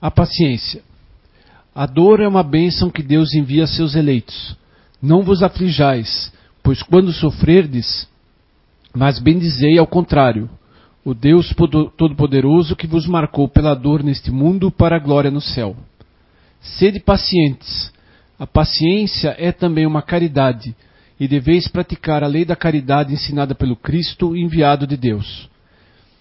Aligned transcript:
A 0.00 0.12
paciência. 0.12 0.82
A 1.74 1.84
dor 1.84 2.20
é 2.20 2.28
uma 2.28 2.44
bênção 2.44 2.88
que 2.88 3.02
Deus 3.02 3.34
envia 3.34 3.64
a 3.64 3.66
seus 3.66 3.96
eleitos. 3.96 4.56
Não 5.02 5.22
vos 5.22 5.42
aflijais, 5.42 6.32
pois 6.62 6.82
quando 6.82 7.12
sofrerdes, 7.12 8.08
mas 8.94 9.18
bendizei 9.18 9.76
ao 9.76 9.86
contrário, 9.86 10.48
o 11.04 11.14
Deus 11.14 11.52
Todo-Poderoso 11.96 12.76
que 12.76 12.86
vos 12.86 13.06
marcou 13.06 13.48
pela 13.48 13.74
dor 13.74 14.04
neste 14.04 14.30
mundo 14.30 14.70
para 14.70 14.96
a 14.96 15.00
glória 15.00 15.30
no 15.30 15.40
céu. 15.40 15.76
Sede 16.60 17.00
pacientes. 17.00 17.92
A 18.38 18.46
paciência 18.46 19.34
é 19.36 19.50
também 19.50 19.84
uma 19.84 20.02
caridade, 20.02 20.76
e 21.18 21.26
deveis 21.26 21.66
praticar 21.66 22.22
a 22.22 22.28
lei 22.28 22.44
da 22.44 22.54
caridade 22.54 23.12
ensinada 23.12 23.52
pelo 23.52 23.74
Cristo, 23.74 24.36
enviado 24.36 24.86
de 24.86 24.96
Deus. 24.96 25.48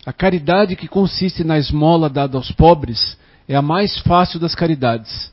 A 0.04 0.12
caridade 0.12 0.76
que 0.76 0.88
consiste 0.88 1.44
na 1.44 1.60
esmola 1.60 2.10
dada 2.10 2.38
aos 2.38 2.52
pobres 2.52 3.18
é 3.48 3.56
a 3.56 3.62
mais 3.62 3.98
fácil 4.00 4.40
das 4.40 4.54
caridades, 4.54 5.32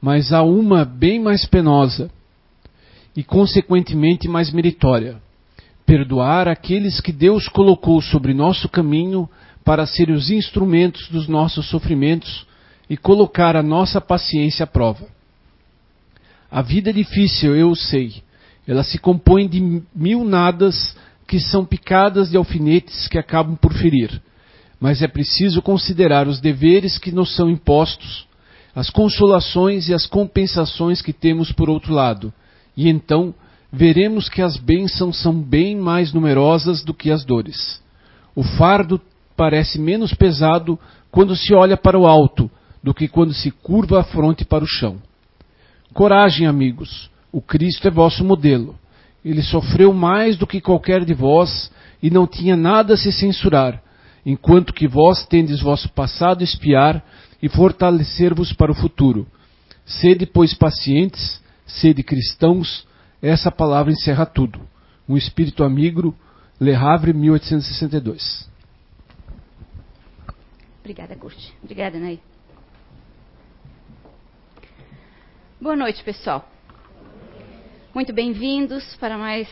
mas 0.00 0.32
há 0.32 0.42
uma 0.42 0.84
bem 0.84 1.20
mais 1.20 1.46
penosa 1.46 2.10
e, 3.16 3.24
consequentemente, 3.24 4.28
mais 4.28 4.52
meritória: 4.52 5.16
perdoar 5.86 6.46
aqueles 6.46 7.00
que 7.00 7.12
Deus 7.12 7.48
colocou 7.48 8.00
sobre 8.02 8.34
nosso 8.34 8.68
caminho 8.68 9.28
para 9.64 9.86
serem 9.86 10.14
os 10.14 10.30
instrumentos 10.30 11.08
dos 11.08 11.26
nossos 11.26 11.68
sofrimentos 11.70 12.46
e 12.88 12.96
colocar 12.96 13.56
a 13.56 13.62
nossa 13.62 14.00
paciência 14.00 14.64
à 14.64 14.66
prova. 14.66 15.06
A 16.50 16.60
vida 16.60 16.90
é 16.90 16.92
difícil, 16.92 17.56
eu 17.56 17.74
sei. 17.74 18.22
Ela 18.68 18.84
se 18.84 18.98
compõe 18.98 19.48
de 19.48 19.82
mil 19.94 20.24
nadas 20.24 20.96
que 21.26 21.40
são 21.40 21.64
picadas 21.64 22.30
de 22.30 22.36
alfinetes 22.36 23.08
que 23.08 23.18
acabam 23.18 23.56
por 23.56 23.72
ferir. 23.72 24.20
Mas 24.84 25.00
é 25.00 25.08
preciso 25.08 25.62
considerar 25.62 26.28
os 26.28 26.42
deveres 26.42 26.98
que 26.98 27.10
nos 27.10 27.34
são 27.34 27.48
impostos, 27.48 28.28
as 28.74 28.90
consolações 28.90 29.88
e 29.88 29.94
as 29.94 30.04
compensações 30.04 31.00
que 31.00 31.10
temos 31.10 31.50
por 31.50 31.70
outro 31.70 31.94
lado, 31.94 32.30
e 32.76 32.90
então 32.90 33.34
veremos 33.72 34.28
que 34.28 34.42
as 34.42 34.58
bênçãos 34.58 35.16
são 35.22 35.32
bem 35.32 35.74
mais 35.74 36.12
numerosas 36.12 36.84
do 36.84 36.92
que 36.92 37.10
as 37.10 37.24
dores. 37.24 37.82
O 38.36 38.42
fardo 38.42 39.00
parece 39.34 39.80
menos 39.80 40.12
pesado 40.12 40.78
quando 41.10 41.34
se 41.34 41.54
olha 41.54 41.78
para 41.78 41.98
o 41.98 42.06
alto 42.06 42.50
do 42.82 42.92
que 42.92 43.08
quando 43.08 43.32
se 43.32 43.50
curva 43.50 44.00
a 44.00 44.04
fronte 44.04 44.44
para 44.44 44.64
o 44.64 44.68
chão. 44.68 44.98
Coragem, 45.94 46.46
amigos, 46.46 47.10
o 47.32 47.40
Cristo 47.40 47.88
é 47.88 47.90
vosso 47.90 48.22
modelo. 48.22 48.78
Ele 49.24 49.40
sofreu 49.40 49.94
mais 49.94 50.36
do 50.36 50.46
que 50.46 50.60
qualquer 50.60 51.06
de 51.06 51.14
vós 51.14 51.72
e 52.02 52.10
não 52.10 52.26
tinha 52.26 52.54
nada 52.54 52.92
a 52.92 52.96
se 52.98 53.10
censurar, 53.10 53.82
enquanto 54.24 54.72
que 54.72 54.88
vós 54.88 55.26
tendes 55.26 55.60
vosso 55.60 55.88
passado 55.90 56.42
espiar 56.42 57.04
e 57.42 57.48
fortalecer-vos 57.48 58.52
para 58.52 58.72
o 58.72 58.74
futuro. 58.74 59.26
Sede, 59.84 60.24
pois, 60.24 60.54
pacientes, 60.54 61.42
sede 61.66 62.02
cristãos, 62.02 62.86
essa 63.20 63.50
palavra 63.50 63.92
encerra 63.92 64.24
tudo. 64.24 64.60
Um 65.08 65.16
espírito 65.16 65.62
amigo, 65.62 66.14
Le 66.60 66.74
Havre, 66.74 67.12
1862. 67.12 68.48
Obrigada, 70.80 71.16
Curti. 71.16 71.54
Obrigada, 71.62 71.98
Ney. 71.98 72.20
Boa 75.60 75.76
noite, 75.76 76.02
pessoal. 76.02 76.48
Muito 77.94 78.12
bem-vindos 78.12 78.96
para 78.96 79.16
mais 79.16 79.48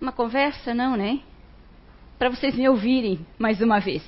uma 0.00 0.12
conversa, 0.12 0.74
não, 0.74 0.96
né? 0.96 1.20
Para 2.22 2.30
vocês 2.30 2.54
me 2.54 2.68
ouvirem 2.68 3.26
mais 3.36 3.60
uma 3.60 3.80
vez. 3.80 4.00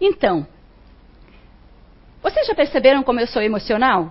Então, 0.00 0.46
vocês 2.22 2.46
já 2.46 2.54
perceberam 2.54 3.02
como 3.02 3.20
eu 3.20 3.26
sou 3.26 3.42
emocional? 3.42 4.10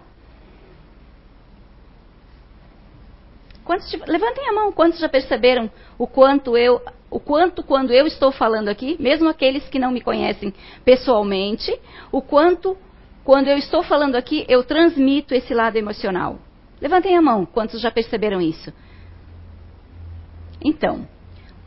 Quantos, 3.65 3.91
levantem 4.07 4.47
a 4.49 4.53
mão, 4.53 4.71
quantos 4.71 4.99
já 4.99 5.09
perceberam 5.09 5.67
o 5.97 6.05
quanto 6.05 6.55
eu, 6.55 6.79
o 7.09 7.19
quanto 7.19 7.63
quando 7.63 7.91
eu 7.91 8.05
estou 8.05 8.31
falando 8.31 8.67
aqui, 8.67 8.95
mesmo 8.99 9.27
aqueles 9.27 9.67
que 9.67 9.79
não 9.79 9.89
me 9.89 10.01
conhecem 10.01 10.53
pessoalmente, 10.85 11.75
o 12.11 12.21
quanto 12.21 12.77
quando 13.23 13.47
eu 13.47 13.57
estou 13.57 13.81
falando 13.81 14.15
aqui, 14.15 14.45
eu 14.47 14.63
transmito 14.63 15.33
esse 15.33 15.55
lado 15.55 15.75
emocional. 15.75 16.37
Levantem 16.79 17.17
a 17.17 17.21
mão, 17.23 17.47
quantos 17.47 17.81
já 17.81 17.89
perceberam 17.89 18.39
isso? 18.39 18.71
Então, 20.63 21.07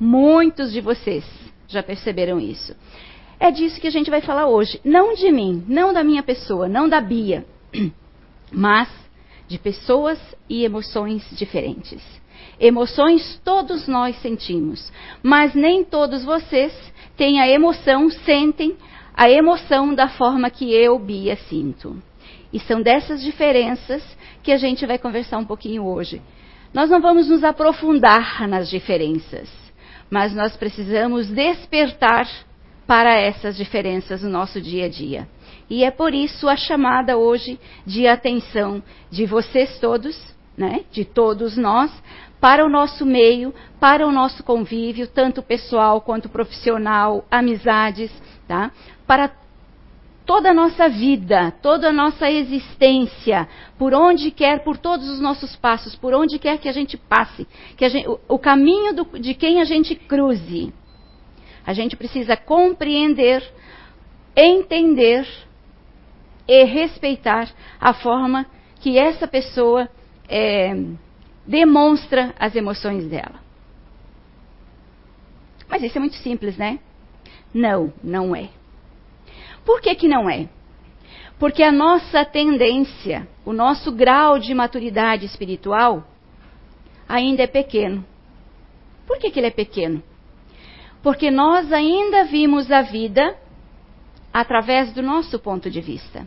muitos 0.02 0.72
de 0.72 0.80
vocês 0.80 1.24
já 1.68 1.80
perceberam 1.80 2.40
isso. 2.40 2.74
É 3.38 3.52
disso 3.52 3.80
que 3.80 3.86
a 3.86 3.90
gente 3.90 4.10
vai 4.10 4.20
falar 4.20 4.48
hoje. 4.48 4.80
Não 4.84 5.14
de 5.14 5.30
mim, 5.30 5.64
não 5.68 5.92
da 5.92 6.02
minha 6.02 6.24
pessoa, 6.24 6.68
não 6.68 6.88
da 6.88 7.00
Bia, 7.00 7.46
mas 8.50 8.88
de 9.46 9.58
pessoas 9.58 10.18
e 10.48 10.64
emoções 10.64 11.24
diferentes. 11.36 12.02
Emoções 12.58 13.40
todos 13.44 13.86
nós 13.86 14.20
sentimos, 14.20 14.92
mas 15.22 15.54
nem 15.54 15.84
todos 15.84 16.24
vocês 16.24 16.72
têm 17.16 17.40
a 17.40 17.48
emoção, 17.48 18.10
sentem 18.10 18.76
a 19.14 19.30
emoção 19.30 19.94
da 19.94 20.08
forma 20.08 20.50
que 20.50 20.74
eu, 20.74 20.98
Bia, 20.98 21.36
sinto. 21.48 21.96
E 22.52 22.58
são 22.58 22.82
dessas 22.82 23.22
diferenças 23.22 24.02
que 24.42 24.50
a 24.50 24.56
gente 24.56 24.84
vai 24.84 24.98
conversar 24.98 25.38
um 25.38 25.44
pouquinho 25.44 25.86
hoje. 25.86 26.20
Nós 26.74 26.90
não 26.90 27.00
vamos 27.00 27.28
nos 27.28 27.44
aprofundar 27.44 28.48
nas 28.48 28.68
diferenças, 28.68 29.61
mas 30.12 30.34
nós 30.34 30.54
precisamos 30.58 31.26
despertar 31.28 32.28
para 32.86 33.18
essas 33.18 33.56
diferenças 33.56 34.22
no 34.22 34.28
nosso 34.28 34.60
dia 34.60 34.84
a 34.84 34.88
dia. 34.90 35.26
E 35.70 35.84
é 35.84 35.90
por 35.90 36.12
isso 36.12 36.50
a 36.50 36.54
chamada 36.54 37.16
hoje 37.16 37.58
de 37.86 38.06
atenção 38.06 38.82
de 39.10 39.24
vocês 39.24 39.78
todos, 39.78 40.14
né, 40.54 40.84
de 40.92 41.06
todos 41.06 41.56
nós, 41.56 41.90
para 42.38 42.62
o 42.62 42.68
nosso 42.68 43.06
meio, 43.06 43.54
para 43.80 44.06
o 44.06 44.12
nosso 44.12 44.44
convívio, 44.44 45.08
tanto 45.08 45.42
pessoal 45.42 45.98
quanto 46.02 46.28
profissional, 46.28 47.24
amizades, 47.30 48.12
tá? 48.46 48.70
Para 49.06 49.32
toda 50.24 50.50
a 50.50 50.54
nossa 50.54 50.88
vida, 50.88 51.50
toda 51.62 51.88
a 51.88 51.92
nossa 51.92 52.30
existência, 52.30 53.48
por 53.78 53.92
onde 53.92 54.30
quer, 54.30 54.62
por 54.62 54.78
todos 54.78 55.08
os 55.08 55.20
nossos 55.20 55.56
passos, 55.56 55.94
por 55.96 56.14
onde 56.14 56.38
quer 56.38 56.58
que 56.58 56.68
a 56.68 56.72
gente 56.72 56.96
passe, 56.96 57.46
que 57.76 57.88
gente, 57.88 58.08
o, 58.08 58.20
o, 58.28 58.38
caminho 58.38 58.94
do, 58.94 59.18
de 59.18 59.34
quem 59.34 59.60
a 59.60 59.64
gente 59.64 59.94
cruze. 59.94 60.72
A 61.64 61.72
gente 61.72 61.96
precisa 61.96 62.36
compreender, 62.36 63.42
entender 64.36 65.26
e 66.46 66.64
respeitar 66.64 67.48
a 67.80 67.94
forma 67.94 68.46
que 68.80 68.98
essa 68.98 69.28
pessoa 69.28 69.88
é, 70.28 70.74
demonstra 71.46 72.34
as 72.38 72.54
emoções 72.54 73.06
dela. 73.06 73.40
Mas 75.68 75.82
isso 75.82 75.96
é 75.96 76.00
muito 76.00 76.16
simples, 76.16 76.56
né? 76.56 76.80
Não, 77.54 77.92
não 78.02 78.34
é. 78.34 78.48
Por 79.64 79.80
que, 79.80 79.94
que 79.94 80.08
não 80.08 80.28
é? 80.28 80.48
Porque 81.38 81.62
a 81.62 81.72
nossa 81.72 82.24
tendência, 82.24 83.28
o 83.44 83.52
nosso 83.52 83.90
grau 83.92 84.38
de 84.38 84.54
maturidade 84.54 85.26
espiritual 85.26 86.04
ainda 87.08 87.42
é 87.42 87.46
pequeno. 87.46 88.04
Por 89.06 89.18
que, 89.18 89.30
que 89.30 89.40
ele 89.40 89.48
é 89.48 89.50
pequeno? 89.50 90.02
Porque 91.02 91.30
nós 91.30 91.72
ainda 91.72 92.24
vimos 92.24 92.70
a 92.70 92.82
vida 92.82 93.36
através 94.32 94.92
do 94.92 95.02
nosso 95.02 95.38
ponto 95.38 95.68
de 95.68 95.80
vista, 95.80 96.26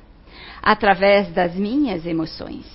através 0.61 1.31
das 1.31 1.55
minhas 1.55 2.05
emoções. 2.05 2.65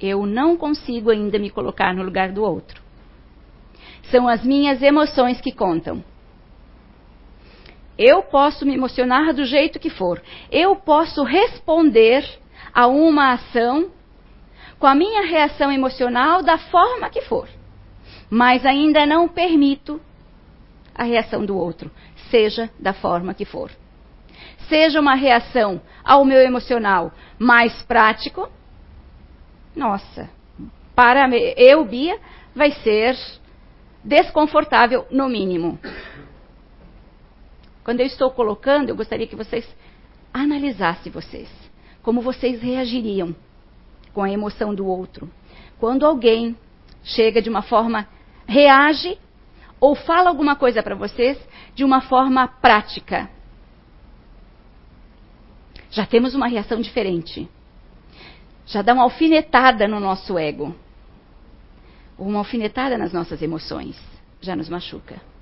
Eu 0.00 0.26
não 0.26 0.56
consigo 0.56 1.10
ainda 1.10 1.38
me 1.38 1.50
colocar 1.50 1.94
no 1.94 2.02
lugar 2.02 2.32
do 2.32 2.42
outro. 2.42 2.82
São 4.10 4.28
as 4.28 4.44
minhas 4.44 4.82
emoções 4.82 5.40
que 5.40 5.52
contam. 5.52 6.02
Eu 7.98 8.22
posso 8.22 8.66
me 8.66 8.74
emocionar 8.74 9.32
do 9.32 9.44
jeito 9.44 9.78
que 9.78 9.90
for. 9.90 10.22
Eu 10.50 10.76
posso 10.76 11.22
responder 11.22 12.24
a 12.72 12.86
uma 12.86 13.32
ação 13.32 13.90
com 14.78 14.86
a 14.86 14.94
minha 14.94 15.22
reação 15.22 15.70
emocional 15.70 16.42
da 16.42 16.58
forma 16.58 17.08
que 17.08 17.22
for. 17.22 17.48
Mas 18.28 18.66
ainda 18.66 19.06
não 19.06 19.28
permito 19.28 20.00
a 20.94 21.04
reação 21.04 21.44
do 21.44 21.56
outro, 21.56 21.90
seja 22.30 22.70
da 22.78 22.92
forma 22.92 23.34
que 23.34 23.44
for. 23.44 23.70
Seja 24.68 25.00
uma 25.00 25.14
reação 25.14 25.80
ao 26.04 26.24
meu 26.24 26.40
emocional 26.40 27.12
mais 27.38 27.82
prático, 27.82 28.48
nossa, 29.74 30.30
para 30.94 31.28
eu, 31.56 31.84
Bia, 31.84 32.18
vai 32.54 32.70
ser 32.70 33.16
desconfortável 34.02 35.06
no 35.10 35.28
mínimo. 35.28 35.78
Quando 37.84 38.00
eu 38.00 38.06
estou 38.06 38.30
colocando, 38.30 38.88
eu 38.88 38.96
gostaria 38.96 39.26
que 39.26 39.36
vocês 39.36 39.68
analisassem 40.32 41.12
vocês. 41.12 41.48
Como 42.02 42.22
vocês 42.22 42.60
reagiriam 42.60 43.36
com 44.14 44.22
a 44.22 44.30
emoção 44.30 44.74
do 44.74 44.86
outro. 44.86 45.30
Quando 45.78 46.06
alguém 46.06 46.56
chega 47.02 47.42
de 47.42 47.50
uma 47.50 47.60
forma, 47.60 48.08
reage 48.46 49.18
ou 49.78 49.94
fala 49.94 50.30
alguma 50.30 50.56
coisa 50.56 50.82
para 50.82 50.94
vocês 50.94 51.38
de 51.74 51.84
uma 51.84 52.00
forma 52.00 52.48
prática. 52.48 53.28
Já 55.90 56.06
temos 56.06 56.34
uma 56.34 56.46
reação 56.46 56.80
diferente. 56.80 57.48
Já 58.66 58.80
dá 58.80 58.94
uma 58.94 59.02
alfinetada 59.02 59.86
no 59.86 60.00
nosso 60.00 60.38
ego. 60.38 60.74
Ou 62.16 62.26
uma 62.26 62.38
alfinetada 62.38 62.96
nas 62.96 63.12
nossas 63.12 63.42
emoções. 63.42 64.00
Já 64.40 64.56
nos 64.56 64.68
machuca. 64.68 65.33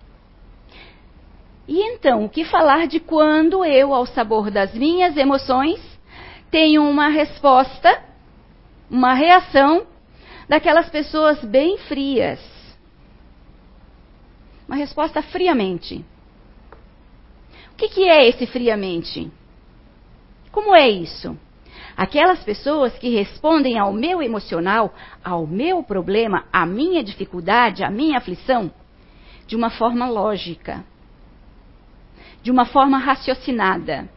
E 1.67 1.81
então, 1.81 2.25
o 2.25 2.29
que 2.29 2.44
falar 2.44 2.87
de 2.87 2.99
quando 2.99 3.64
eu, 3.64 3.94
ao 3.94 4.05
sabor 4.06 4.50
das 4.50 4.75
minhas 4.75 5.17
emoções, 5.17 5.81
tenho 6.50 6.82
uma 6.82 7.09
resposta, 7.09 8.03
uma 8.91 9.14
reação 9.14 9.87
daquelas 10.49 10.88
pessoas 10.91 11.43
bem 11.44 11.79
frias? 11.79 12.41
Uma 14.67 14.76
resposta 14.76 15.23
friamente. 15.23 16.05
O 17.73 17.76
que, 17.76 17.88
que 17.88 18.09
é 18.09 18.29
esse 18.29 18.47
friamente? 18.47 19.31
Como 20.50 20.75
é 20.75 20.88
isso? 20.88 21.37
Aquelas 21.97 22.43
pessoas 22.43 22.97
que 22.99 23.09
respondem 23.09 23.79
ao 23.79 23.93
meu 23.93 24.23
emocional, 24.23 24.94
ao 25.25 25.47
meu 25.47 25.82
problema, 25.82 26.44
à 26.53 26.67
minha 26.67 27.03
dificuldade, 27.03 27.85
à 27.85 27.91
minha 27.91 28.19
aflição, 28.19 28.73
de 29.47 29.56
uma 29.56 29.70
forma 29.70 30.09
lógica, 30.09 30.85
de 32.42 32.50
uma 32.50 32.64
forma 32.64 32.98
raciocinada. 32.98 34.08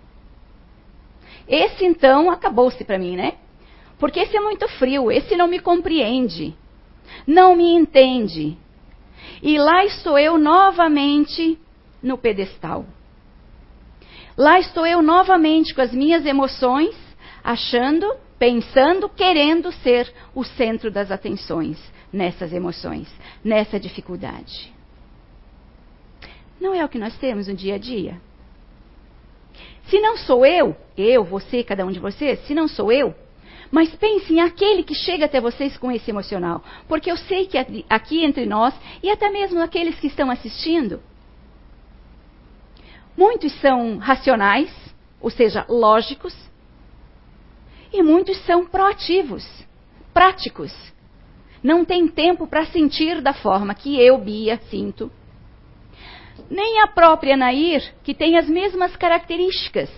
Esse 1.47 1.85
então 1.85 2.31
acabou-se 2.31 2.83
para 2.83 2.97
mim, 2.97 3.15
né? 3.15 3.33
Porque 3.99 4.19
esse 4.19 4.35
é 4.35 4.41
muito 4.41 4.67
frio, 4.77 5.11
esse 5.11 5.35
não 5.35 5.47
me 5.47 5.59
compreende, 5.59 6.53
não 7.25 7.55
me 7.55 7.71
entende. 7.71 8.57
E 9.41 9.57
lá 9.57 9.85
estou 9.85 10.17
eu 10.17 10.37
novamente 10.37 11.57
no 12.01 12.17
pedestal. 12.17 12.85
Lá 14.37 14.59
estou 14.59 14.85
eu 14.85 15.01
novamente 15.01 15.73
com 15.73 15.81
as 15.81 15.93
minhas 15.93 16.25
emoções, 16.25 16.95
achando, 17.43 18.13
pensando, 18.37 19.07
querendo 19.07 19.71
ser 19.71 20.11
o 20.33 20.43
centro 20.43 20.91
das 20.91 21.09
atenções 21.09 21.79
nessas 22.11 22.51
emoções, 22.51 23.07
nessa 23.43 23.79
dificuldade. 23.79 24.74
Não 26.59 26.73
é 26.73 26.83
o 26.83 26.89
que 26.89 26.99
nós 26.99 27.17
temos 27.17 27.47
no 27.47 27.53
dia 27.53 27.75
a 27.75 27.77
dia? 27.77 28.19
Se 29.87 29.99
não 29.99 30.17
sou 30.17 30.45
eu, 30.45 30.75
eu, 30.97 31.23
você, 31.23 31.63
cada 31.63 31.85
um 31.85 31.91
de 31.91 31.99
vocês, 31.99 32.39
se 32.45 32.53
não 32.53 32.67
sou 32.67 32.91
eu, 32.91 33.13
mas 33.71 33.93
pense 33.95 34.33
em 34.33 34.39
aquele 34.39 34.83
que 34.83 34.95
chega 34.95 35.25
até 35.25 35.39
vocês 35.39 35.77
com 35.77 35.91
esse 35.91 36.09
emocional. 36.09 36.63
Porque 36.87 37.11
eu 37.11 37.17
sei 37.17 37.45
que 37.45 37.57
aqui 37.89 38.23
entre 38.23 38.45
nós, 38.45 38.73
e 39.03 39.09
até 39.09 39.29
mesmo 39.29 39.61
aqueles 39.61 39.99
que 39.99 40.07
estão 40.07 40.31
assistindo, 40.31 41.01
muitos 43.17 43.53
são 43.59 43.97
racionais, 43.97 44.71
ou 45.21 45.29
seja, 45.29 45.65
lógicos, 45.69 46.35
e 47.91 48.01
muitos 48.01 48.37
são 48.45 48.65
proativos, 48.65 49.45
práticos. 50.13 50.73
Não 51.63 51.85
tem 51.85 52.07
tempo 52.07 52.45
para 52.45 52.65
sentir 52.65 53.21
da 53.21 53.33
forma 53.33 53.73
que 53.73 53.99
eu, 53.99 54.17
Bia, 54.17 54.59
sinto. 54.69 55.11
Nem 56.49 56.81
a 56.81 56.87
própria 56.87 57.37
Nair, 57.37 57.93
que 58.03 58.13
tem 58.13 58.37
as 58.37 58.47
mesmas 58.47 58.95
características 58.95 59.89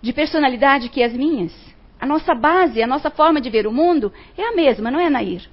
de 0.00 0.12
personalidade 0.12 0.88
que 0.88 1.02
as 1.02 1.12
minhas. 1.12 1.52
A 2.00 2.06
nossa 2.06 2.34
base, 2.34 2.82
a 2.82 2.86
nossa 2.86 3.10
forma 3.10 3.40
de 3.40 3.50
ver 3.50 3.66
o 3.66 3.72
mundo 3.72 4.12
é 4.36 4.42
a 4.44 4.52
mesma, 4.52 4.90
não 4.90 5.00
é, 5.00 5.10
Nair? 5.10 5.48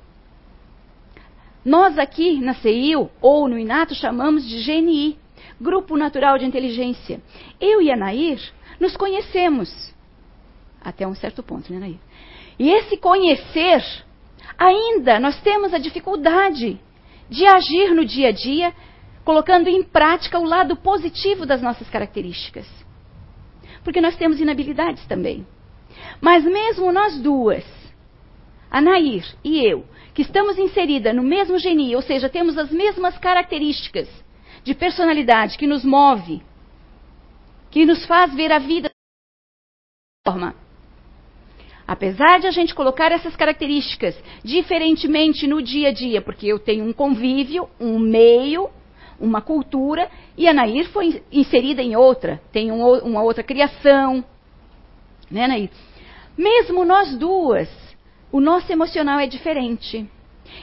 Nós 1.63 1.97
aqui 1.97 2.39
na 2.39 2.53
CEIU 2.53 3.09
ou 3.19 3.47
no 3.47 3.57
Inato 3.57 3.95
chamamos 3.95 4.47
de 4.47 4.63
GNI, 4.63 5.17
Grupo 5.59 5.97
Natural 5.97 6.37
de 6.37 6.45
Inteligência. 6.45 7.19
Eu 7.59 7.81
e 7.81 7.91
a 7.91 7.97
Nair 7.97 8.39
nos 8.79 8.95
conhecemos 8.95 9.93
até 10.79 11.07
um 11.07 11.15
certo 11.15 11.41
ponto, 11.41 11.73
né, 11.73 11.79
Nair? 11.79 11.97
E 12.59 12.69
esse 12.69 12.95
conhecer, 12.97 13.83
ainda 14.57 15.19
nós 15.19 15.41
temos 15.41 15.73
a 15.73 15.79
dificuldade 15.79 16.79
de 17.27 17.47
agir 17.47 17.95
no 17.95 18.05
dia 18.05 18.29
a 18.29 18.31
dia, 18.31 18.71
colocando 19.25 19.67
em 19.67 19.83
prática 19.83 20.39
o 20.39 20.45
lado 20.45 20.75
positivo 20.75 21.45
das 21.45 21.61
nossas 21.61 21.89
características. 21.89 22.67
Porque 23.83 23.99
nós 23.99 24.15
temos 24.15 24.39
inabilidades 24.39 25.05
também. 25.07 25.45
Mas 26.21 26.45
mesmo 26.45 26.91
nós 26.91 27.19
duas, 27.19 27.65
a 28.69 28.79
Nair 28.79 29.25
e 29.43 29.65
eu, 29.65 29.83
que 30.13 30.21
estamos 30.21 30.57
inseridas 30.57 31.15
no 31.15 31.23
mesmo 31.23 31.57
geni, 31.57 31.95
ou 31.95 32.01
seja, 32.01 32.29
temos 32.29 32.57
as 32.57 32.71
mesmas 32.71 33.17
características 33.17 34.07
de 34.63 34.75
personalidade 34.75 35.57
que 35.57 35.67
nos 35.67 35.83
move, 35.83 36.41
que 37.71 37.85
nos 37.85 38.05
faz 38.05 38.33
ver 38.33 38.51
a 38.51 38.59
vida 38.59 38.89
de 38.89 40.31
forma. 40.31 40.55
Apesar 41.87 42.39
de 42.39 42.47
a 42.47 42.51
gente 42.51 42.73
colocar 42.73 43.11
essas 43.11 43.35
características 43.35 44.15
diferentemente 44.43 45.47
no 45.47 45.61
dia 45.61 45.89
a 45.89 45.91
dia, 45.91 46.21
porque 46.21 46.47
eu 46.47 46.57
tenho 46.57 46.85
um 46.85 46.93
convívio, 46.93 47.69
um 47.79 47.99
meio, 47.99 48.69
uma 49.19 49.41
cultura, 49.41 50.09
e 50.37 50.47
a 50.47 50.53
Nair 50.53 50.89
foi 50.89 51.23
inserida 51.31 51.81
em 51.81 51.95
outra, 51.95 52.41
tem 52.51 52.71
um, 52.71 52.83
uma 52.99 53.21
outra 53.21 53.43
criação. 53.43 54.23
Né, 55.29 55.47
Nair? 55.47 55.69
Mesmo 56.37 56.83
nós 56.83 57.15
duas, 57.17 57.69
o 58.31 58.39
nosso 58.39 58.71
emocional 58.71 59.19
é 59.19 59.27
diferente. 59.27 60.09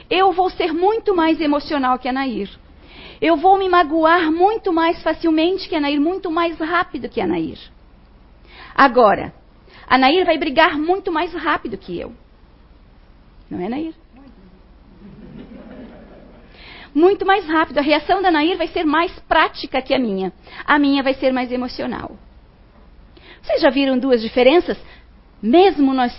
Eu 0.09 0.31
vou 0.31 0.49
ser 0.49 0.73
muito 0.73 1.15
mais 1.15 1.41
emocional 1.41 1.97
que 1.97 2.07
a 2.07 2.13
Nair. 2.13 2.49
Eu 3.21 3.37
vou 3.37 3.57
me 3.57 3.69
magoar 3.69 4.31
muito 4.31 4.71
mais 4.71 5.01
facilmente 5.01 5.67
que 5.67 5.75
a 5.75 5.79
Nair, 5.79 5.99
muito 5.99 6.29
mais 6.29 6.57
rápido 6.59 7.09
que 7.09 7.21
a 7.21 7.27
Nair. 7.27 7.57
Agora, 8.75 9.33
a 9.87 9.97
Nair 9.97 10.25
vai 10.25 10.37
brigar 10.37 10.77
muito 10.77 11.11
mais 11.11 11.33
rápido 11.33 11.77
que 11.77 11.99
eu. 11.99 12.13
Não 13.49 13.59
é, 13.59 13.69
Nair? 13.69 13.93
Muito 16.93 17.25
mais 17.25 17.45
rápido. 17.45 17.79
A 17.79 17.81
reação 17.81 18.21
da 18.21 18.31
Nair 18.31 18.57
vai 18.57 18.67
ser 18.67 18.83
mais 18.83 19.11
prática 19.21 19.81
que 19.81 19.93
a 19.93 19.99
minha. 19.99 20.31
A 20.65 20.77
minha 20.77 21.01
vai 21.01 21.13
ser 21.13 21.31
mais 21.31 21.51
emocional. 21.51 22.17
Vocês 23.41 23.61
já 23.61 23.69
viram 23.69 23.97
duas 23.97 24.21
diferenças? 24.21 24.77
mesmo 25.43 25.93
nós 25.93 26.17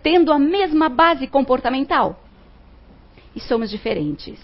tendo 0.00 0.32
a 0.32 0.38
mesma 0.38 0.88
base 0.88 1.26
comportamental. 1.26 2.22
E 3.34 3.40
somos 3.40 3.68
diferentes. 3.68 4.38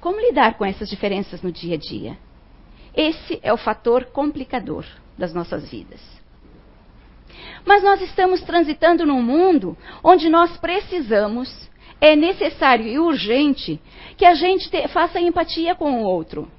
Como 0.00 0.20
lidar 0.20 0.58
com 0.58 0.64
essas 0.64 0.90
diferenças 0.90 1.40
no 1.40 1.52
dia 1.52 1.76
a 1.76 1.78
dia? 1.78 2.18
Esse 2.94 3.38
é 3.44 3.52
o 3.52 3.56
fator 3.56 4.06
complicador 4.06 4.84
das 5.16 5.32
nossas 5.32 5.70
vidas. 5.70 6.00
Mas 7.64 7.84
nós 7.84 8.02
estamos 8.02 8.42
transitando 8.42 9.06
num 9.06 9.22
mundo 9.22 9.78
onde 10.02 10.28
nós 10.28 10.56
precisamos, 10.58 11.48
é 12.02 12.16
necessário 12.16 12.84
e 12.84 12.98
urgente 12.98 13.80
que 14.16 14.26
a 14.26 14.34
gente 14.34 14.68
te, 14.68 14.88
faça 14.88 15.20
empatia 15.20 15.72
com 15.76 16.02
o 16.02 16.04
outro, 16.04 16.50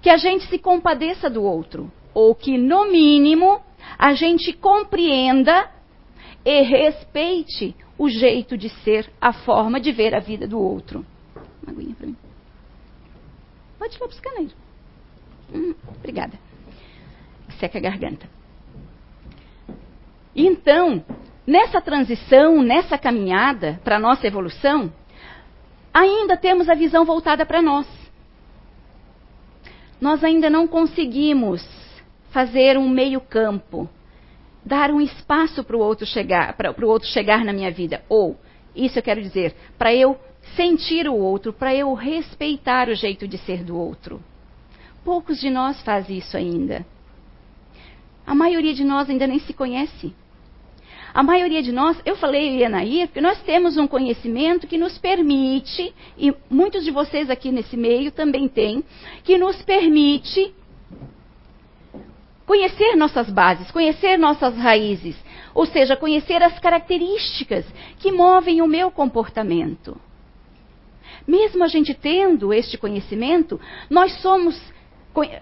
que 0.00 0.08
a 0.08 0.16
gente 0.16 0.46
se 0.46 0.56
compadeça 0.56 1.28
do 1.28 1.42
outro, 1.42 1.90
ou 2.14 2.32
que, 2.32 2.56
no 2.56 2.88
mínimo, 2.88 3.60
a 3.98 4.14
gente 4.14 4.52
compreenda 4.52 5.68
e 6.44 6.62
respeite 6.62 7.74
o 7.98 8.08
jeito 8.08 8.56
de 8.56 8.68
ser, 8.68 9.12
a 9.20 9.32
forma 9.32 9.80
de 9.80 9.90
ver 9.90 10.14
a 10.14 10.20
vida 10.20 10.46
do 10.46 10.60
outro. 10.60 11.04
Uma 11.60 11.72
aguinha 11.72 11.96
para 11.96 12.06
mim. 12.06 12.16
Pode 13.80 13.96
ir 13.96 14.00
lá 14.00 14.06
buscar, 14.06 14.32
Nair. 14.34 14.52
Hum, 15.52 15.74
obrigada. 15.98 16.38
Seca 17.58 17.78
a 17.78 17.80
garganta. 17.80 18.28
Então, 20.36 21.04
nessa 21.46 21.80
transição, 21.80 22.62
nessa 22.62 22.96
caminhada 22.96 23.80
para 23.84 23.96
a 23.96 24.00
nossa 24.00 24.26
evolução, 24.26 24.92
ainda 25.92 26.36
temos 26.36 26.68
a 26.68 26.74
visão 26.74 27.04
voltada 27.04 27.44
para 27.44 27.60
nós. 27.60 27.86
Nós 30.00 30.24
ainda 30.24 30.50
não 30.50 30.66
conseguimos 30.66 31.64
fazer 32.30 32.78
um 32.78 32.88
meio 32.88 33.20
campo, 33.20 33.88
dar 34.64 34.90
um 34.90 35.00
espaço 35.00 35.62
para 35.62 35.76
o 35.76 35.80
outro 35.80 36.06
chegar, 36.06 36.54
para 36.54 36.72
o 36.72 36.88
outro 36.88 37.08
chegar 37.08 37.44
na 37.44 37.52
minha 37.52 37.70
vida. 37.70 38.02
Ou, 38.08 38.36
isso 38.74 38.98
eu 38.98 39.02
quero 39.02 39.20
dizer, 39.20 39.54
para 39.78 39.94
eu 39.94 40.18
sentir 40.56 41.08
o 41.08 41.14
outro, 41.14 41.52
para 41.52 41.74
eu 41.74 41.92
respeitar 41.94 42.88
o 42.88 42.94
jeito 42.94 43.28
de 43.28 43.38
ser 43.38 43.62
do 43.62 43.76
outro. 43.76 44.22
Poucos 45.04 45.40
de 45.40 45.50
nós 45.50 45.80
fazem 45.82 46.18
isso 46.18 46.36
ainda. 46.36 46.86
A 48.26 48.34
maioria 48.34 48.72
de 48.72 48.84
nós 48.84 49.10
ainda 49.10 49.26
nem 49.26 49.40
se 49.40 49.52
conhece. 49.52 50.14
A 51.14 51.22
maioria 51.22 51.62
de 51.62 51.72
nós, 51.72 52.00
eu 52.06 52.16
falei, 52.16 52.58
Ianair, 52.58 53.08
que 53.08 53.20
nós 53.20 53.40
temos 53.42 53.76
um 53.76 53.86
conhecimento 53.86 54.66
que 54.66 54.78
nos 54.78 54.96
permite, 54.96 55.94
e 56.16 56.34
muitos 56.48 56.84
de 56.84 56.90
vocês 56.90 57.28
aqui 57.28 57.52
nesse 57.52 57.76
meio 57.76 58.10
também 58.10 58.48
têm, 58.48 58.82
que 59.22 59.36
nos 59.36 59.60
permite 59.62 60.54
conhecer 62.46 62.96
nossas 62.96 63.28
bases, 63.28 63.70
conhecer 63.70 64.18
nossas 64.18 64.56
raízes, 64.56 65.14
ou 65.54 65.66
seja, 65.66 65.96
conhecer 65.96 66.42
as 66.42 66.58
características 66.58 67.66
que 67.98 68.10
movem 68.10 68.62
o 68.62 68.66
meu 68.66 68.90
comportamento. 68.90 70.00
Mesmo 71.26 71.62
a 71.62 71.68
gente 71.68 71.92
tendo 71.92 72.54
este 72.54 72.78
conhecimento, 72.78 73.60
nós 73.90 74.12
somos, 74.22 74.58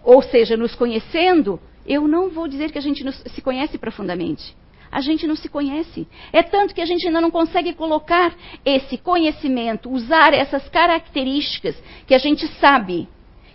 ou 0.02 0.20
seja, 0.20 0.56
nos 0.56 0.74
conhecendo, 0.74 1.60
eu 1.86 2.08
não 2.08 2.28
vou 2.28 2.48
dizer 2.48 2.72
que 2.72 2.78
a 2.78 2.82
gente 2.82 3.04
se 3.12 3.40
conhece 3.40 3.78
profundamente. 3.78 4.54
A 4.90 5.00
gente 5.00 5.26
não 5.26 5.36
se 5.36 5.48
conhece. 5.48 6.06
É 6.32 6.42
tanto 6.42 6.74
que 6.74 6.80
a 6.80 6.86
gente 6.86 7.06
ainda 7.06 7.20
não 7.20 7.30
consegue 7.30 7.72
colocar 7.74 8.34
esse 8.64 8.98
conhecimento, 8.98 9.90
usar 9.90 10.34
essas 10.34 10.68
características 10.68 11.80
que 12.06 12.14
a 12.14 12.18
gente 12.18 12.46
sabe, 12.58 13.08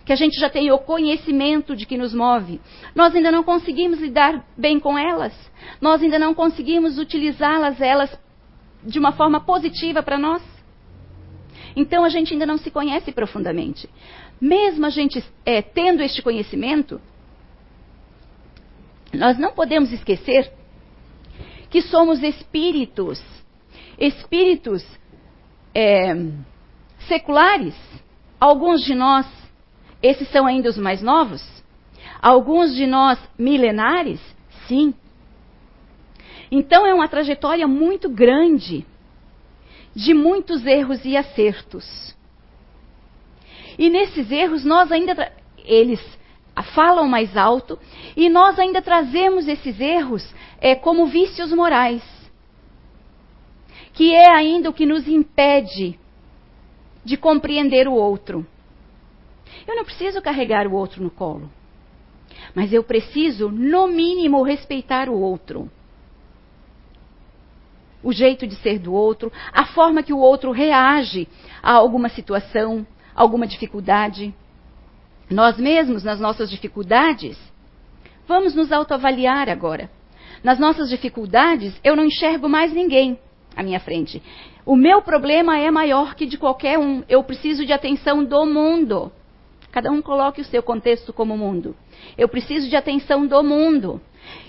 que 0.04 0.12
a 0.12 0.16
gente 0.16 0.38
já 0.40 0.48
tem 0.48 0.70
o 0.72 0.78
conhecimento 0.78 1.76
de 1.76 1.84
que 1.84 1.98
nos 1.98 2.14
move. 2.14 2.60
Nós 2.94 3.14
ainda 3.14 3.30
não 3.30 3.42
conseguimos 3.42 4.00
lidar 4.00 4.44
bem 4.56 4.80
com 4.80 4.96
elas. 4.96 5.34
Nós 5.80 6.02
ainda 6.02 6.18
não 6.18 6.32
conseguimos 6.32 6.98
utilizá-las 6.98 7.80
elas 7.80 8.18
de 8.82 8.98
uma 8.98 9.12
forma 9.12 9.40
positiva 9.40 10.02
para 10.02 10.16
nós. 10.16 10.42
Então 11.74 12.04
a 12.04 12.08
gente 12.08 12.32
ainda 12.32 12.46
não 12.46 12.56
se 12.56 12.70
conhece 12.70 13.12
profundamente. 13.12 13.90
Mesmo 14.40 14.86
a 14.86 14.90
gente 14.90 15.22
é, 15.44 15.60
tendo 15.60 16.02
este 16.02 16.22
conhecimento, 16.22 17.00
nós 19.12 19.38
não 19.38 19.52
podemos 19.52 19.92
esquecer 19.92 20.50
que 21.76 21.82
somos 21.82 22.22
espíritos, 22.22 23.22
espíritos 23.98 24.82
é, 25.74 26.16
seculares. 27.06 27.74
Alguns 28.40 28.80
de 28.80 28.94
nós, 28.94 29.26
esses 30.02 30.26
são 30.30 30.46
ainda 30.46 30.70
os 30.70 30.78
mais 30.78 31.02
novos, 31.02 31.46
alguns 32.22 32.74
de 32.74 32.86
nós 32.86 33.18
milenares, 33.38 34.22
sim. 34.66 34.94
Então 36.50 36.86
é 36.86 36.94
uma 36.94 37.08
trajetória 37.08 37.68
muito 37.68 38.08
grande, 38.08 38.86
de 39.94 40.14
muitos 40.14 40.64
erros 40.64 41.04
e 41.04 41.14
acertos. 41.14 42.16
E 43.78 43.90
nesses 43.90 44.30
erros 44.30 44.64
nós 44.64 44.90
ainda 44.90 45.30
eles 45.58 46.00
falam 46.74 47.06
mais 47.06 47.36
alto 47.36 47.78
e 48.16 48.30
nós 48.30 48.58
ainda 48.58 48.80
trazemos 48.80 49.46
esses 49.46 49.78
erros 49.78 50.26
é, 50.66 50.74
como 50.74 51.06
vícios 51.06 51.52
morais, 51.52 52.02
que 53.92 54.12
é 54.12 54.28
ainda 54.28 54.68
o 54.68 54.72
que 54.72 54.84
nos 54.84 55.06
impede 55.06 55.96
de 57.04 57.16
compreender 57.16 57.86
o 57.86 57.92
outro. 57.92 58.44
Eu 59.64 59.76
não 59.76 59.84
preciso 59.84 60.20
carregar 60.20 60.66
o 60.66 60.72
outro 60.72 61.00
no 61.04 61.08
colo, 61.08 61.48
mas 62.52 62.72
eu 62.72 62.82
preciso, 62.82 63.48
no 63.48 63.86
mínimo, 63.86 64.42
respeitar 64.42 65.08
o 65.08 65.16
outro. 65.16 65.70
O 68.02 68.12
jeito 68.12 68.44
de 68.44 68.56
ser 68.56 68.80
do 68.80 68.92
outro, 68.92 69.32
a 69.52 69.66
forma 69.66 70.02
que 70.02 70.12
o 70.12 70.18
outro 70.18 70.50
reage 70.50 71.28
a 71.62 71.74
alguma 71.74 72.08
situação, 72.08 72.84
alguma 73.14 73.46
dificuldade. 73.46 74.34
Nós 75.30 75.58
mesmos, 75.58 76.02
nas 76.02 76.18
nossas 76.18 76.50
dificuldades, 76.50 77.38
vamos 78.26 78.52
nos 78.52 78.72
autoavaliar 78.72 79.48
agora. 79.48 79.88
Nas 80.42 80.58
nossas 80.58 80.88
dificuldades, 80.88 81.78
eu 81.82 81.96
não 81.96 82.04
enxergo 82.04 82.48
mais 82.48 82.72
ninguém 82.72 83.18
à 83.54 83.62
minha 83.62 83.80
frente. 83.80 84.22
O 84.64 84.76
meu 84.76 85.00
problema 85.00 85.58
é 85.58 85.70
maior 85.70 86.14
que 86.14 86.26
de 86.26 86.36
qualquer 86.36 86.78
um. 86.78 87.02
Eu 87.08 87.22
preciso 87.22 87.64
de 87.64 87.72
atenção 87.72 88.24
do 88.24 88.44
mundo. 88.44 89.12
Cada 89.70 89.90
um 89.90 90.00
coloque 90.00 90.40
o 90.40 90.44
seu 90.44 90.62
contexto 90.62 91.12
como 91.12 91.36
mundo. 91.36 91.76
Eu 92.16 92.28
preciso 92.28 92.68
de 92.68 92.76
atenção 92.76 93.26
do 93.26 93.42
mundo. 93.42 94.00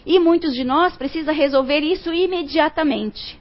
E 0.05 0.19
muitos 0.19 0.53
de 0.53 0.63
nós 0.63 0.95
precisam 0.97 1.33
resolver 1.33 1.79
isso 1.79 2.13
imediatamente. 2.13 3.39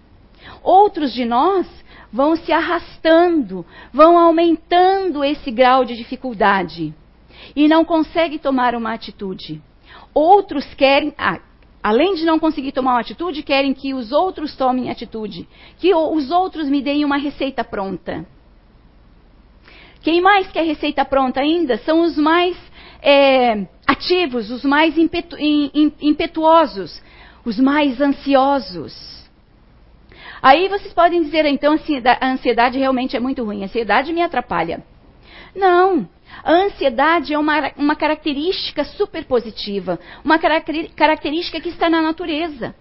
Outros 0.63 1.13
de 1.13 1.25
nós 1.25 1.67
vão 2.13 2.37
se 2.37 2.53
arrastando, 2.53 3.65
vão 3.93 4.19
aumentando 4.19 5.25
esse 5.25 5.51
grau 5.51 5.85
de 5.85 5.97
dificuldade 5.97 6.95
e 7.55 7.69
não 7.69 7.85
conseguem 7.85 8.39
tomar 8.39 8.75
uma 8.75 8.93
atitude. 8.93 9.63
Outros 10.15 10.65
querem, 10.75 11.15
ah, 11.19 11.41
além 11.87 12.17
de 12.17 12.25
não 12.25 12.37
conseguir 12.37 12.73
tomar 12.73 12.95
uma 12.95 13.01
atitude, 13.01 13.45
querem 13.45 13.73
que 13.73 13.95
os 13.95 14.11
outros 14.11 14.57
tomem 14.57 14.91
atitude, 14.91 15.49
que 15.79 15.95
os 15.95 16.33
outros 16.33 16.69
me 16.69 16.83
deem 16.83 17.05
uma 17.05 17.17
receita 17.17 17.63
pronta. 17.63 18.27
Quem 20.03 20.21
mais 20.21 20.51
quer 20.51 20.65
receita 20.65 21.05
pronta 21.05 21.39
ainda 21.39 21.79
são 21.79 22.01
os 22.01 22.19
mais 22.19 22.57
é, 23.01 23.69
ativos, 23.87 24.51
os 24.51 24.65
mais 24.65 24.99
impetu, 24.99 25.37
impetuosos, 25.39 27.01
os 27.45 27.57
mais 27.61 28.01
ansiosos. 28.01 28.93
Aí 30.43 30.67
vocês 30.67 30.93
podem 30.93 31.23
dizer, 31.23 31.45
então, 31.45 31.79
a 32.21 32.27
ansiedade 32.27 32.81
realmente 32.81 33.17
é 33.17 33.21
muito 33.21 33.45
ruim, 33.45 33.63
a 33.63 33.67
ansiedade 33.67 34.13
me 34.13 34.23
atrapalha. 34.23 34.85
Não, 35.55 36.09
a 36.43 36.53
ansiedade 36.53 37.35
é 37.35 37.39
uma, 37.39 37.73
uma 37.77 37.97
característica 37.97 38.85
super 38.85 39.25
positiva, 39.25 39.99
uma 40.25 40.39
característica 40.39 41.61
que 41.61 41.69
está 41.69 41.89
na 41.89 42.03
natureza 42.03 42.75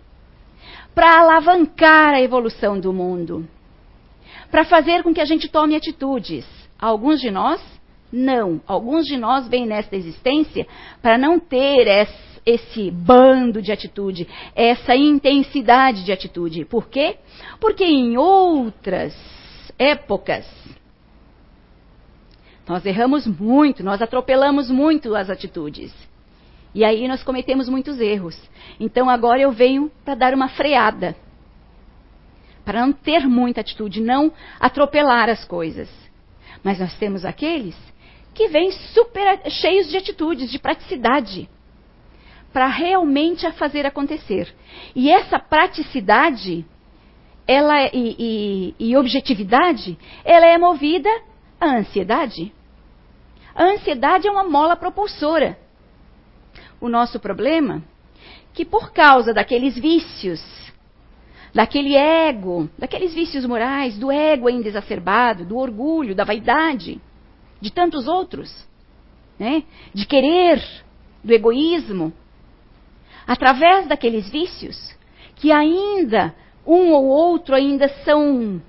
para 0.94 1.20
alavancar 1.20 2.14
a 2.14 2.22
evolução 2.22 2.80
do 2.80 2.94
mundo, 2.94 3.48
para 4.50 4.64
fazer 4.64 5.04
com 5.04 5.14
que 5.14 5.20
a 5.20 5.26
gente 5.26 5.50
tome 5.50 5.76
atitudes. 5.76 6.46
Alguns 6.80 7.20
de 7.20 7.30
nós, 7.30 7.62
não. 8.12 8.62
Alguns 8.66 9.06
de 9.06 9.18
nós 9.18 9.48
vêm 9.48 9.66
nesta 9.66 9.96
existência 9.96 10.66
para 11.02 11.18
não 11.18 11.38
ter 11.38 12.08
esse 12.46 12.92
bando 12.92 13.62
de 13.62 13.72
atitude, 13.72 14.28
essa 14.56 14.96
intensidade 14.96 16.06
de 16.06 16.12
atitude. 16.12 16.64
Por 16.64 16.88
quê? 16.88 17.18
Porque 17.60 17.84
em 17.84 18.18
outras 18.18 19.14
épocas, 19.78 20.46
nós 22.68 22.86
erramos 22.86 23.28
muito, 23.28 23.84
nós 23.84 24.02
atropelamos 24.02 24.70
muito 24.70 25.16
as 25.16 25.30
atitudes. 25.30 25.94
E 26.74 26.84
aí 26.84 27.08
nós 27.08 27.24
cometemos 27.24 27.70
muitos 27.70 28.00
erros. 28.00 28.38
Então 28.80 29.10
agora 29.10 29.40
eu 29.40 29.52
venho 29.52 29.92
para 30.04 30.16
dar 30.16 30.34
uma 30.34 30.50
freada. 30.50 31.16
Para 32.66 32.82
não 32.82 32.92
ter 32.92 33.28
muita 33.28 33.62
atitude, 33.62 34.02
não 34.02 34.34
atropelar 34.60 35.30
as 35.30 35.46
coisas. 35.46 35.90
Mas 36.64 36.80
nós 36.80 36.98
temos 36.98 37.24
aqueles 37.24 37.78
que 38.34 38.50
vêm 38.50 38.72
super 38.72 39.50
cheios 39.50 39.88
de 39.88 39.98
atitudes, 39.98 40.52
de 40.52 40.60
praticidade. 40.60 41.48
Para 42.52 42.68
realmente 42.68 43.46
a 43.46 43.54
fazer 43.54 43.86
acontecer. 43.86 44.54
E 44.96 45.10
essa 45.10 45.40
praticidade 45.40 46.66
ela, 47.48 47.86
e, 47.94 48.16
e, 48.20 48.76
e 48.80 48.98
objetividade, 48.98 49.98
ela 50.24 50.46
é 50.46 50.58
movida 50.58 51.10
à 51.60 51.78
ansiedade. 51.78 52.52
A 53.56 53.64
ansiedade 53.64 54.28
é 54.28 54.32
uma 54.32 54.44
mola 54.44 54.76
propulsora. 54.76 55.58
O 56.80 56.90
nosso 56.90 57.20
problema 57.20 57.82
que 58.54 58.66
por 58.66 58.92
causa 58.92 59.34
daqueles 59.34 59.76
vícios, 59.76 60.42
daquele 61.54 61.96
ego, 61.96 62.70
daqueles 62.78 63.14
vícios 63.14 63.46
morais, 63.46 63.98
do 63.98 64.12
ego 64.12 64.48
ainda 64.48 64.68
exacerbado, 64.68 65.46
do 65.46 65.58
orgulho, 65.58 66.16
da 66.16 66.24
vaidade, 66.24 67.02
de 67.62 67.72
tantos 67.72 68.08
outros, 68.08 68.66
né? 69.38 69.64
de 69.94 70.06
querer, 70.06 70.64
do 71.24 71.34
egoísmo, 71.34 72.14
através 73.28 73.88
daqueles 73.88 74.30
vícios, 74.30 74.96
que 75.36 75.52
ainda 75.52 76.34
um 76.66 76.92
ou 76.92 77.06
outro 77.06 77.56
ainda 77.56 77.90
são 78.04 78.62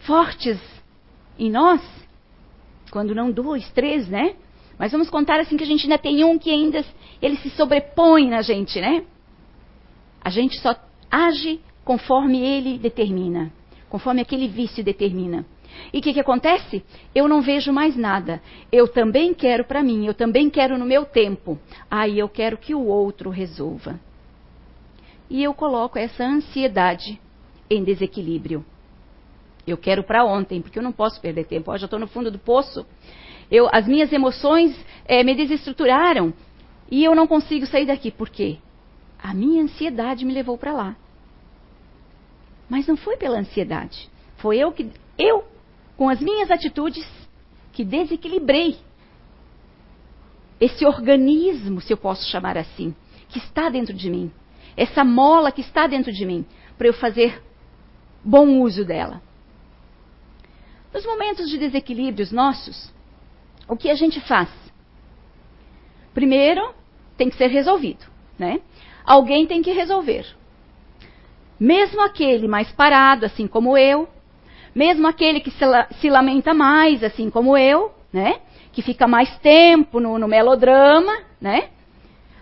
fortes 0.00 0.58
em 1.38 1.50
nós, 1.50 1.82
quando 2.88 3.14
não 3.14 3.30
dois, 3.30 3.68
três, 3.70 4.08
né? 4.08 4.34
Mas 4.78 4.92
vamos 4.92 5.10
contar 5.10 5.40
assim 5.40 5.56
que 5.56 5.64
a 5.64 5.66
gente 5.66 5.84
ainda 5.84 5.98
tem 5.98 6.22
um 6.24 6.38
que 6.38 6.50
ainda 6.50 6.84
ele 7.20 7.36
se 7.36 7.50
sobrepõe 7.50 8.28
na 8.28 8.42
gente, 8.42 8.80
né? 8.80 9.04
A 10.22 10.30
gente 10.30 10.58
só 10.60 10.74
age 11.10 11.60
conforme 11.84 12.40
ele 12.40 12.78
determina, 12.78 13.52
conforme 13.88 14.20
aquele 14.20 14.46
vício 14.46 14.84
determina. 14.84 15.44
E 15.92 15.98
o 15.98 16.02
que, 16.02 16.12
que 16.12 16.20
acontece? 16.20 16.84
Eu 17.14 17.28
não 17.28 17.40
vejo 17.40 17.72
mais 17.72 17.96
nada. 17.96 18.42
Eu 18.70 18.88
também 18.88 19.34
quero 19.34 19.64
para 19.64 19.82
mim, 19.82 20.06
eu 20.06 20.14
também 20.14 20.50
quero 20.50 20.78
no 20.78 20.84
meu 20.84 21.04
tempo. 21.04 21.58
Aí 21.90 22.18
eu 22.18 22.28
quero 22.28 22.56
que 22.56 22.74
o 22.74 22.86
outro 22.86 23.30
resolva. 23.30 23.98
E 25.30 25.42
eu 25.42 25.52
coloco 25.52 25.98
essa 25.98 26.24
ansiedade 26.24 27.20
em 27.70 27.84
desequilíbrio. 27.84 28.64
Eu 29.70 29.76
quero 29.76 30.02
para 30.02 30.24
ontem, 30.24 30.62
porque 30.62 30.78
eu 30.78 30.82
não 30.82 30.92
posso 30.92 31.20
perder 31.20 31.44
tempo. 31.44 31.76
Já 31.76 31.84
estou 31.84 31.98
no 31.98 32.06
fundo 32.06 32.30
do 32.30 32.38
poço. 32.38 32.86
Eu, 33.50 33.68
as 33.72 33.86
minhas 33.86 34.12
emoções 34.12 34.74
é, 35.04 35.22
me 35.22 35.34
desestruturaram 35.34 36.32
e 36.90 37.04
eu 37.04 37.14
não 37.14 37.26
consigo 37.26 37.66
sair 37.66 37.86
daqui. 37.86 38.10
Por 38.10 38.28
quê? 38.28 38.58
A 39.18 39.34
minha 39.34 39.62
ansiedade 39.62 40.24
me 40.24 40.32
levou 40.32 40.56
para 40.56 40.72
lá. 40.72 40.96
Mas 42.68 42.86
não 42.86 42.96
foi 42.96 43.16
pela 43.16 43.38
ansiedade. 43.38 44.08
Foi 44.36 44.58
eu 44.58 44.70
que, 44.72 44.90
eu, 45.18 45.44
com 45.96 46.08
as 46.08 46.20
minhas 46.20 46.50
atitudes, 46.50 47.06
que 47.72 47.84
desequilibrei 47.84 48.76
esse 50.60 50.84
organismo, 50.84 51.80
se 51.80 51.92
eu 51.92 51.96
posso 51.96 52.28
chamar 52.30 52.56
assim, 52.56 52.94
que 53.28 53.38
está 53.38 53.68
dentro 53.68 53.94
de 53.94 54.10
mim. 54.10 54.30
Essa 54.76 55.04
mola 55.04 55.52
que 55.52 55.60
está 55.60 55.86
dentro 55.86 56.12
de 56.12 56.24
mim, 56.24 56.44
para 56.76 56.86
eu 56.86 56.92
fazer 56.92 57.42
bom 58.24 58.60
uso 58.60 58.84
dela. 58.84 59.22
Nos 60.92 61.04
momentos 61.04 61.50
de 61.50 61.58
desequilíbrios 61.58 62.32
nossos, 62.32 62.92
o 63.68 63.76
que 63.76 63.90
a 63.90 63.94
gente 63.94 64.20
faz? 64.20 64.48
Primeiro, 66.14 66.74
tem 67.16 67.28
que 67.28 67.36
ser 67.36 67.48
resolvido, 67.48 68.06
né? 68.38 68.60
Alguém 69.04 69.46
tem 69.46 69.62
que 69.62 69.70
resolver. 69.70 70.26
Mesmo 71.60 72.00
aquele 72.00 72.48
mais 72.48 72.70
parado, 72.72 73.26
assim 73.26 73.46
como 73.46 73.76
eu, 73.76 74.08
mesmo 74.74 75.06
aquele 75.06 75.40
que 75.40 75.50
se, 75.50 75.64
se 76.00 76.08
lamenta 76.08 76.54
mais, 76.54 77.02
assim 77.02 77.28
como 77.28 77.56
eu, 77.56 77.92
né? 78.12 78.40
Que 78.72 78.80
fica 78.80 79.06
mais 79.06 79.36
tempo 79.38 80.00
no, 80.00 80.18
no 80.18 80.28
melodrama, 80.28 81.12
né? 81.40 81.68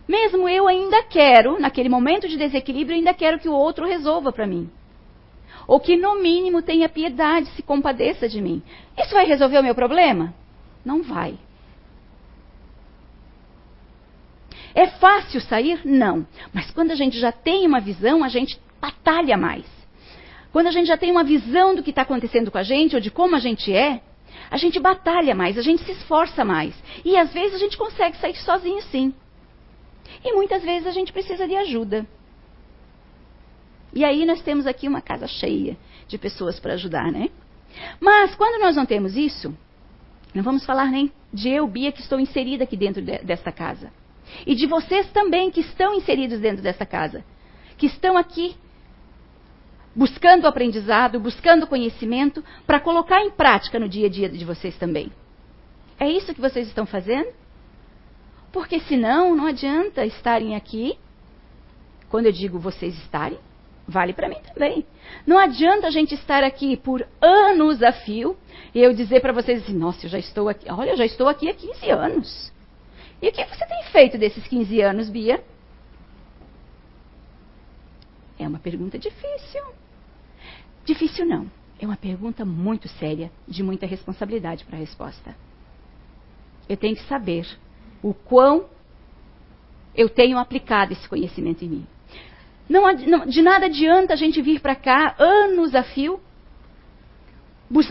Mesmo 0.06 0.48
eu 0.48 0.68
ainda 0.68 1.02
quero, 1.02 1.58
naquele 1.58 1.88
momento 1.88 2.28
de 2.28 2.36
desequilíbrio, 2.36 2.96
ainda 2.96 3.12
quero 3.12 3.38
que 3.40 3.48
o 3.48 3.54
outro 3.54 3.86
resolva 3.86 4.30
para 4.30 4.46
mim. 4.46 4.70
Ou 5.66 5.80
que 5.80 5.96
no 5.96 6.20
mínimo 6.22 6.62
tenha 6.62 6.88
piedade, 6.88 7.48
se 7.50 7.62
compadeça 7.62 8.28
de 8.28 8.40
mim. 8.40 8.62
Isso 8.96 9.12
vai 9.12 9.26
resolver 9.26 9.58
o 9.58 9.62
meu 9.62 9.74
problema? 9.74 10.32
Não 10.84 11.02
vai. 11.02 11.36
É 14.74 14.86
fácil 14.86 15.40
sair? 15.40 15.80
Não. 15.84 16.26
Mas 16.52 16.70
quando 16.70 16.90
a 16.90 16.94
gente 16.94 17.18
já 17.18 17.32
tem 17.32 17.66
uma 17.66 17.80
visão, 17.80 18.22
a 18.22 18.28
gente 18.28 18.60
batalha 18.80 19.36
mais. 19.36 19.64
Quando 20.52 20.68
a 20.68 20.70
gente 20.70 20.86
já 20.86 20.96
tem 20.96 21.10
uma 21.10 21.24
visão 21.24 21.74
do 21.74 21.82
que 21.82 21.90
está 21.90 22.02
acontecendo 22.02 22.50
com 22.50 22.58
a 22.58 22.62
gente, 22.62 22.94
ou 22.94 23.00
de 23.00 23.10
como 23.10 23.34
a 23.34 23.38
gente 23.38 23.72
é, 23.72 24.00
a 24.50 24.56
gente 24.56 24.78
batalha 24.78 25.34
mais, 25.34 25.58
a 25.58 25.62
gente 25.62 25.82
se 25.82 25.92
esforça 25.92 26.44
mais. 26.44 26.74
E 27.04 27.16
às 27.16 27.32
vezes 27.32 27.54
a 27.54 27.58
gente 27.58 27.76
consegue 27.76 28.16
sair 28.18 28.36
sozinho 28.36 28.80
sim. 28.82 29.14
E 30.24 30.32
muitas 30.32 30.62
vezes 30.62 30.86
a 30.86 30.92
gente 30.92 31.12
precisa 31.12 31.46
de 31.46 31.56
ajuda. 31.56 32.06
E 33.92 34.04
aí 34.04 34.26
nós 34.26 34.42
temos 34.42 34.66
aqui 34.66 34.88
uma 34.88 35.00
casa 35.00 35.26
cheia 35.26 35.76
de 36.06 36.18
pessoas 36.18 36.60
para 36.60 36.74
ajudar, 36.74 37.10
né? 37.10 37.30
Mas 38.00 38.34
quando 38.34 38.60
nós 38.60 38.76
não 38.76 38.86
temos 38.86 39.16
isso, 39.16 39.56
não 40.34 40.42
vamos 40.42 40.64
falar 40.64 40.86
nem 40.86 41.10
de 41.32 41.48
eu, 41.48 41.66
Bia, 41.66 41.92
que 41.92 42.00
estou 42.00 42.20
inserida 42.20 42.64
aqui 42.64 42.76
dentro 42.76 43.02
de, 43.02 43.18
desta 43.18 43.50
casa. 43.52 43.90
E 44.46 44.54
de 44.54 44.66
vocês 44.66 45.10
também 45.12 45.50
que 45.50 45.60
estão 45.60 45.94
inseridos 45.94 46.40
dentro 46.40 46.62
desta 46.62 46.84
casa. 46.84 47.24
Que 47.78 47.86
estão 47.86 48.16
aqui 48.16 48.56
buscando 49.94 50.46
aprendizado, 50.46 51.18
buscando 51.18 51.66
conhecimento 51.66 52.44
para 52.66 52.78
colocar 52.80 53.22
em 53.22 53.30
prática 53.30 53.78
no 53.78 53.88
dia 53.88 54.06
a 54.06 54.10
dia 54.10 54.28
de 54.28 54.44
vocês 54.44 54.76
também. 54.76 55.10
É 55.98 56.10
isso 56.10 56.34
que 56.34 56.40
vocês 56.40 56.68
estão 56.68 56.84
fazendo? 56.84 57.32
Porque 58.52 58.80
senão 58.80 59.34
não 59.34 59.46
adianta 59.46 60.04
estarem 60.04 60.54
aqui. 60.54 60.98
Quando 62.10 62.26
eu 62.26 62.32
digo 62.32 62.58
vocês 62.58 62.94
estarem, 62.98 63.38
vale 63.86 64.12
para 64.12 64.28
mim 64.28 64.38
também. 64.52 64.84
Não 65.26 65.38
adianta 65.38 65.86
a 65.86 65.90
gente 65.90 66.14
estar 66.14 66.42
aqui 66.42 66.76
por 66.76 67.06
anos 67.20 67.82
a 67.82 67.92
fio 67.92 68.36
e 68.74 68.80
eu 68.80 68.92
dizer 68.92 69.20
para 69.20 69.32
vocês 69.32 69.62
assim: 69.62 69.74
"Nossa, 69.74 70.06
eu 70.06 70.10
já 70.10 70.18
estou 70.18 70.48
aqui. 70.48 70.70
Olha, 70.70 70.90
eu 70.90 70.96
já 70.96 71.06
estou 71.06 71.28
aqui 71.28 71.48
há 71.48 71.54
15 71.54 71.90
anos". 71.90 72.52
E 73.20 73.28
o 73.28 73.32
que 73.32 73.44
você 73.44 73.66
tem 73.66 73.82
feito 73.84 74.18
desses 74.18 74.46
15 74.46 74.80
anos, 74.80 75.08
Bia? 75.08 75.42
É 78.38 78.46
uma 78.46 78.58
pergunta 78.58 78.98
difícil. 78.98 79.62
Difícil 80.84 81.24
não. 81.24 81.50
É 81.78 81.86
uma 81.86 81.96
pergunta 81.96 82.44
muito 82.44 82.88
séria, 82.88 83.30
de 83.46 83.62
muita 83.62 83.86
responsabilidade 83.86 84.64
para 84.64 84.76
a 84.76 84.80
resposta. 84.80 85.34
Eu 86.68 86.76
tenho 86.76 86.96
que 86.96 87.02
saber 87.04 87.46
o 88.02 88.12
quão 88.12 88.66
eu 89.94 90.08
tenho 90.08 90.38
aplicado 90.38 90.92
esse 90.92 91.08
conhecimento 91.08 91.64
em 91.64 91.68
mim. 91.68 91.86
Não, 92.68 92.92
não, 92.92 93.26
de 93.26 93.42
nada 93.42 93.66
adianta 93.66 94.14
a 94.14 94.16
gente 94.16 94.42
vir 94.42 94.60
para 94.60 94.74
cá 94.74 95.14
anos 95.18 95.74
a 95.74 95.82
fio. 95.82 96.20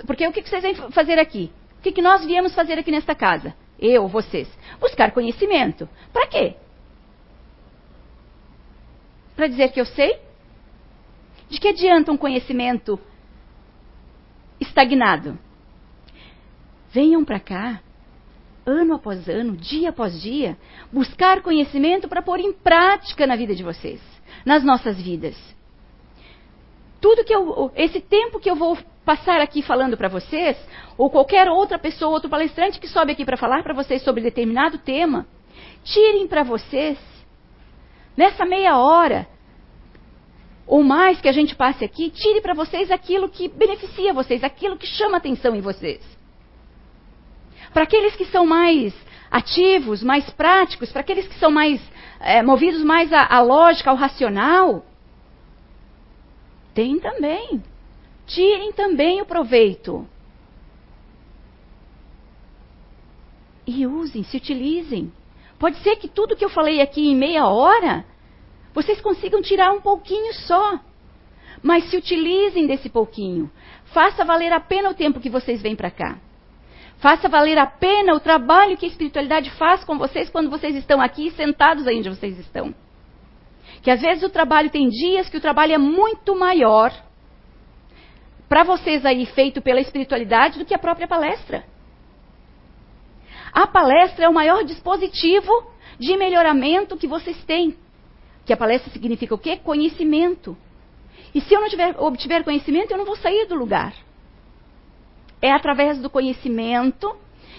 Porque 0.05 0.27
o 0.27 0.31
que, 0.31 0.41
vocês 0.41 0.61
vêm 0.61 0.75
fazer 0.91 1.19
aqui? 1.19 1.51
O 1.79 1.81
que, 1.81 1.91
que 1.91 2.01
nós 2.01 2.25
viemos 2.25 2.53
fazer 2.53 2.77
aqui 2.77 2.91
nesta 2.91 3.13
casa? 3.13 3.53
Eu, 3.79 4.07
vocês. 4.07 4.47
Buscar 4.79 5.11
conhecimento. 5.11 5.87
Para 6.11 6.27
quê? 6.27 6.55
Para 9.35 9.47
dizer 9.47 9.69
que 9.69 9.79
eu 9.79 9.85
sei? 9.85 10.19
De 11.49 11.59
que 11.59 11.67
adianta 11.67 12.11
um 12.11 12.17
conhecimento 12.17 12.99
estagnado? 14.59 15.37
Venham 16.91 17.25
para 17.25 17.39
cá, 17.39 17.81
ano 18.65 18.95
após 18.95 19.27
ano, 19.27 19.55
dia 19.55 19.89
após 19.89 20.19
dia, 20.21 20.57
buscar 20.91 21.41
conhecimento 21.41 22.07
para 22.07 22.21
pôr 22.21 22.39
em 22.39 22.53
prática 22.53 23.27
na 23.27 23.35
vida 23.35 23.53
de 23.53 23.63
vocês, 23.63 24.01
nas 24.45 24.63
nossas 24.63 24.99
vidas. 24.99 25.35
Tudo 27.01 27.23
que 27.23 27.33
eu, 27.33 27.71
esse 27.75 27.99
tempo 28.01 28.39
que 28.39 28.49
eu 28.49 28.55
vou 28.55 28.77
passar 29.05 29.39
aqui 29.39 29.61
falando 29.61 29.95
para 29.95 30.07
vocês, 30.07 30.57
ou 30.97 31.09
qualquer 31.09 31.47
outra 31.49 31.77
pessoa, 31.77 32.11
outro 32.11 32.29
palestrante 32.29 32.79
que 32.79 32.87
sobe 32.87 33.11
aqui 33.11 33.23
para 33.23 33.37
falar 33.37 33.63
para 33.63 33.73
vocês 33.73 34.01
sobre 34.01 34.23
determinado 34.23 34.79
tema, 34.79 35.27
tirem 35.83 36.27
para 36.27 36.43
vocês, 36.43 36.97
nessa 38.17 38.45
meia 38.45 38.77
hora, 38.77 39.27
ou 40.65 40.81
mais 40.83 41.21
que 41.21 41.29
a 41.29 41.31
gente 41.31 41.55
passe 41.55 41.85
aqui, 41.85 42.09
tire 42.09 42.41
para 42.41 42.55
vocês 42.55 42.89
aquilo 42.89 43.29
que 43.29 43.47
beneficia 43.47 44.13
vocês, 44.13 44.43
aquilo 44.43 44.77
que 44.77 44.87
chama 44.87 45.17
atenção 45.17 45.55
em 45.55 45.61
vocês. 45.61 46.01
Para 47.71 47.83
aqueles 47.83 48.15
que 48.15 48.25
são 48.25 48.45
mais 48.45 48.93
ativos, 49.35 50.01
mais 50.01 50.29
práticos, 50.29 50.93
para 50.93 51.01
aqueles 51.01 51.27
que 51.27 51.37
são 51.37 51.51
mais 51.51 51.81
é, 52.21 52.41
movidos 52.41 52.81
mais 52.83 53.11
à, 53.11 53.25
à 53.35 53.41
lógica, 53.41 53.89
ao 53.89 53.97
racional, 53.97 54.85
tem 56.73 56.97
também. 56.99 57.61
Tirem 58.25 58.71
também 58.71 59.21
o 59.21 59.25
proveito. 59.25 60.07
E 63.67 63.85
usem, 63.85 64.23
se 64.23 64.37
utilizem. 64.37 65.11
Pode 65.59 65.77
ser 65.79 65.97
que 65.97 66.07
tudo 66.07 66.35
que 66.35 66.45
eu 66.45 66.49
falei 66.49 66.79
aqui 66.79 67.09
em 67.09 67.15
meia 67.15 67.45
hora 67.47 68.05
vocês 68.73 69.01
consigam 69.01 69.41
tirar 69.41 69.73
um 69.73 69.81
pouquinho 69.81 70.33
só. 70.33 70.79
Mas 71.61 71.89
se 71.89 71.97
utilizem 71.97 72.67
desse 72.67 72.87
pouquinho. 72.87 73.51
Faça 73.85 74.23
valer 74.23 74.53
a 74.53 74.61
pena 74.61 74.91
o 74.91 74.93
tempo 74.93 75.19
que 75.19 75.29
vocês 75.29 75.61
vêm 75.61 75.75
para 75.75 75.91
cá. 75.91 76.19
Faça 76.97 77.27
valer 77.27 77.57
a 77.57 77.65
pena 77.65 78.13
o 78.13 78.19
trabalho 78.19 78.77
que 78.77 78.85
a 78.85 78.89
espiritualidade 78.89 79.49
faz 79.51 79.83
com 79.83 79.97
vocês 79.97 80.29
quando 80.29 80.49
vocês 80.49 80.75
estão 80.75 81.01
aqui 81.01 81.31
sentados 81.31 81.87
aí 81.87 81.99
onde 81.99 82.09
vocês 82.09 82.37
estão. 82.39 82.73
Que 83.81 83.91
às 83.91 84.01
vezes 84.01 84.23
o 84.23 84.29
trabalho 84.29 84.69
tem 84.69 84.89
dias 84.89 85.29
que 85.29 85.37
o 85.37 85.41
trabalho 85.41 85.73
é 85.73 85.77
muito 85.77 86.35
maior 86.35 86.91
para 88.47 88.63
vocês 88.63 89.05
aí 89.05 89.25
feito 89.25 89.61
pela 89.61 89.81
espiritualidade 89.81 90.57
do 90.57 90.65
que 90.65 90.73
a 90.73 90.79
própria 90.79 91.07
palestra. 91.07 91.65
A 93.51 93.67
palestra 93.67 94.25
é 94.25 94.29
o 94.29 94.33
maior 94.33 94.63
dispositivo 94.63 95.51
de 95.99 96.15
melhoramento 96.17 96.97
que 96.97 97.07
vocês 97.07 97.41
têm. 97.45 97.75
Que 98.45 98.53
a 98.53 98.57
palestra 98.57 98.91
significa 98.91 99.33
o 99.33 99.37
quê? 99.39 99.57
Conhecimento. 99.57 100.57
E 101.33 101.41
se 101.41 101.53
eu 101.53 101.61
não 101.61 101.69
tiver, 101.69 101.95
obtiver 101.99 102.43
conhecimento, 102.43 102.91
eu 102.91 102.97
não 102.97 103.05
vou 103.05 103.15
sair 103.15 103.45
do 103.47 103.55
lugar. 103.55 103.93
É 105.45 105.51
através 105.51 105.99
do 105.99 106.09
conhecimento 106.09 107.15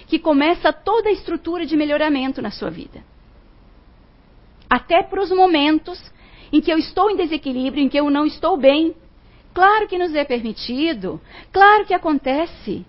que 0.08 0.18
começa 0.18 0.72
toda 0.72 1.08
a 1.08 1.12
estrutura 1.12 1.64
de 1.64 1.76
melhoramento 1.76 2.42
na 2.42 2.50
sua 2.50 2.68
vida. 2.68 3.04
Até 4.68 5.04
para 5.04 5.22
os 5.22 5.30
momentos 5.30 6.02
em 6.52 6.60
que 6.60 6.72
eu 6.72 6.78
estou 6.78 7.08
em 7.08 7.16
desequilíbrio, 7.16 7.84
em 7.84 7.88
que 7.88 7.96
eu 7.96 8.10
não 8.10 8.26
estou 8.26 8.56
bem. 8.56 8.92
Claro 9.54 9.86
que 9.86 9.98
nos 9.98 10.12
é 10.16 10.24
permitido, 10.24 11.20
claro 11.52 11.86
que 11.86 11.94
acontece. 11.94 12.84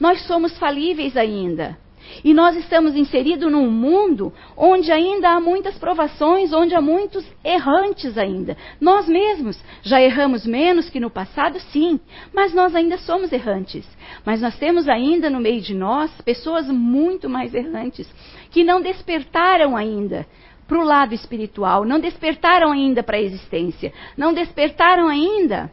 Nós 0.00 0.26
somos 0.26 0.56
falíveis 0.56 1.18
ainda. 1.18 1.78
E 2.24 2.34
nós 2.34 2.56
estamos 2.56 2.94
inseridos 2.94 3.50
num 3.50 3.70
mundo 3.70 4.32
onde 4.56 4.90
ainda 4.90 5.30
há 5.30 5.40
muitas 5.40 5.78
provações, 5.78 6.52
onde 6.52 6.74
há 6.74 6.80
muitos 6.80 7.24
errantes 7.44 8.18
ainda. 8.18 8.56
Nós 8.80 9.08
mesmos 9.08 9.62
já 9.82 10.00
erramos 10.00 10.46
menos 10.46 10.90
que 10.90 11.00
no 11.00 11.10
passado, 11.10 11.58
sim, 11.72 12.00
mas 12.32 12.52
nós 12.52 12.74
ainda 12.74 12.98
somos 12.98 13.32
errantes. 13.32 13.86
Mas 14.24 14.40
nós 14.40 14.56
temos 14.58 14.88
ainda 14.88 15.30
no 15.30 15.40
meio 15.40 15.60
de 15.60 15.74
nós 15.74 16.10
pessoas 16.22 16.66
muito 16.68 17.28
mais 17.28 17.54
errantes, 17.54 18.08
que 18.50 18.64
não 18.64 18.80
despertaram 18.80 19.76
ainda 19.76 20.26
para 20.66 20.78
o 20.78 20.84
lado 20.84 21.14
espiritual, 21.14 21.84
não 21.84 21.98
despertaram 21.98 22.70
ainda 22.70 23.02
para 23.02 23.16
a 23.16 23.20
existência, 23.20 23.92
não 24.16 24.32
despertaram 24.32 25.08
ainda 25.08 25.70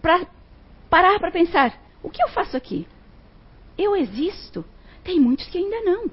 para 0.00 0.26
parar 0.88 1.18
para 1.18 1.30
pensar: 1.30 1.76
o 2.02 2.10
que 2.10 2.22
eu 2.22 2.28
faço 2.28 2.56
aqui? 2.56 2.86
Eu 3.76 3.96
existo? 3.96 4.64
Tem 5.04 5.18
muitos 5.18 5.46
que 5.48 5.58
ainda 5.58 5.80
não. 5.80 6.10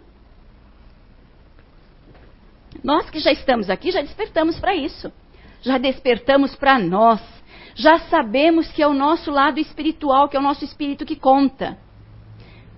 Nós 2.83 3.09
que 3.09 3.19
já 3.19 3.31
estamos 3.31 3.69
aqui, 3.69 3.91
já 3.91 4.01
despertamos 4.01 4.59
para 4.59 4.75
isso. 4.75 5.11
Já 5.61 5.77
despertamos 5.77 6.55
para 6.55 6.79
nós. 6.79 7.21
Já 7.75 7.99
sabemos 7.99 8.71
que 8.71 8.81
é 8.81 8.87
o 8.87 8.93
nosso 8.93 9.29
lado 9.29 9.59
espiritual, 9.59 10.29
que 10.29 10.35
é 10.35 10.39
o 10.39 10.43
nosso 10.43 10.63
espírito 10.63 11.05
que 11.05 11.15
conta. 11.15 11.77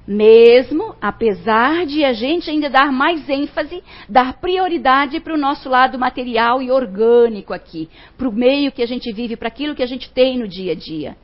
Mesmo 0.08 0.96
apesar 1.00 1.86
de 1.86 2.04
a 2.04 2.14
gente 2.14 2.50
ainda 2.50 2.70
dar 2.70 2.92
mais 2.92 3.30
ênfase, 3.30 3.84
dar 4.10 4.34
prioridade 4.42 5.20
para 5.20 5.36
o 5.36 5.38
nosso 5.38 5.70
lado 5.70 6.00
material 6.00 6.62
e 6.62 6.72
orgânico 6.72 7.54
aqui, 7.54 7.88
para 8.18 8.28
o 8.28 8.34
meio 8.34 8.72
que 8.72 8.82
a 8.82 8.88
gente 8.88 9.14
vive, 9.14 9.38
para 9.38 9.50
aquilo 9.50 9.76
que 9.76 9.84
a 9.84 9.88
gente 9.88 10.12
tem 10.12 10.40
no 10.40 10.48
dia 10.48 10.72
a 10.72 10.76
dia. 10.76 11.16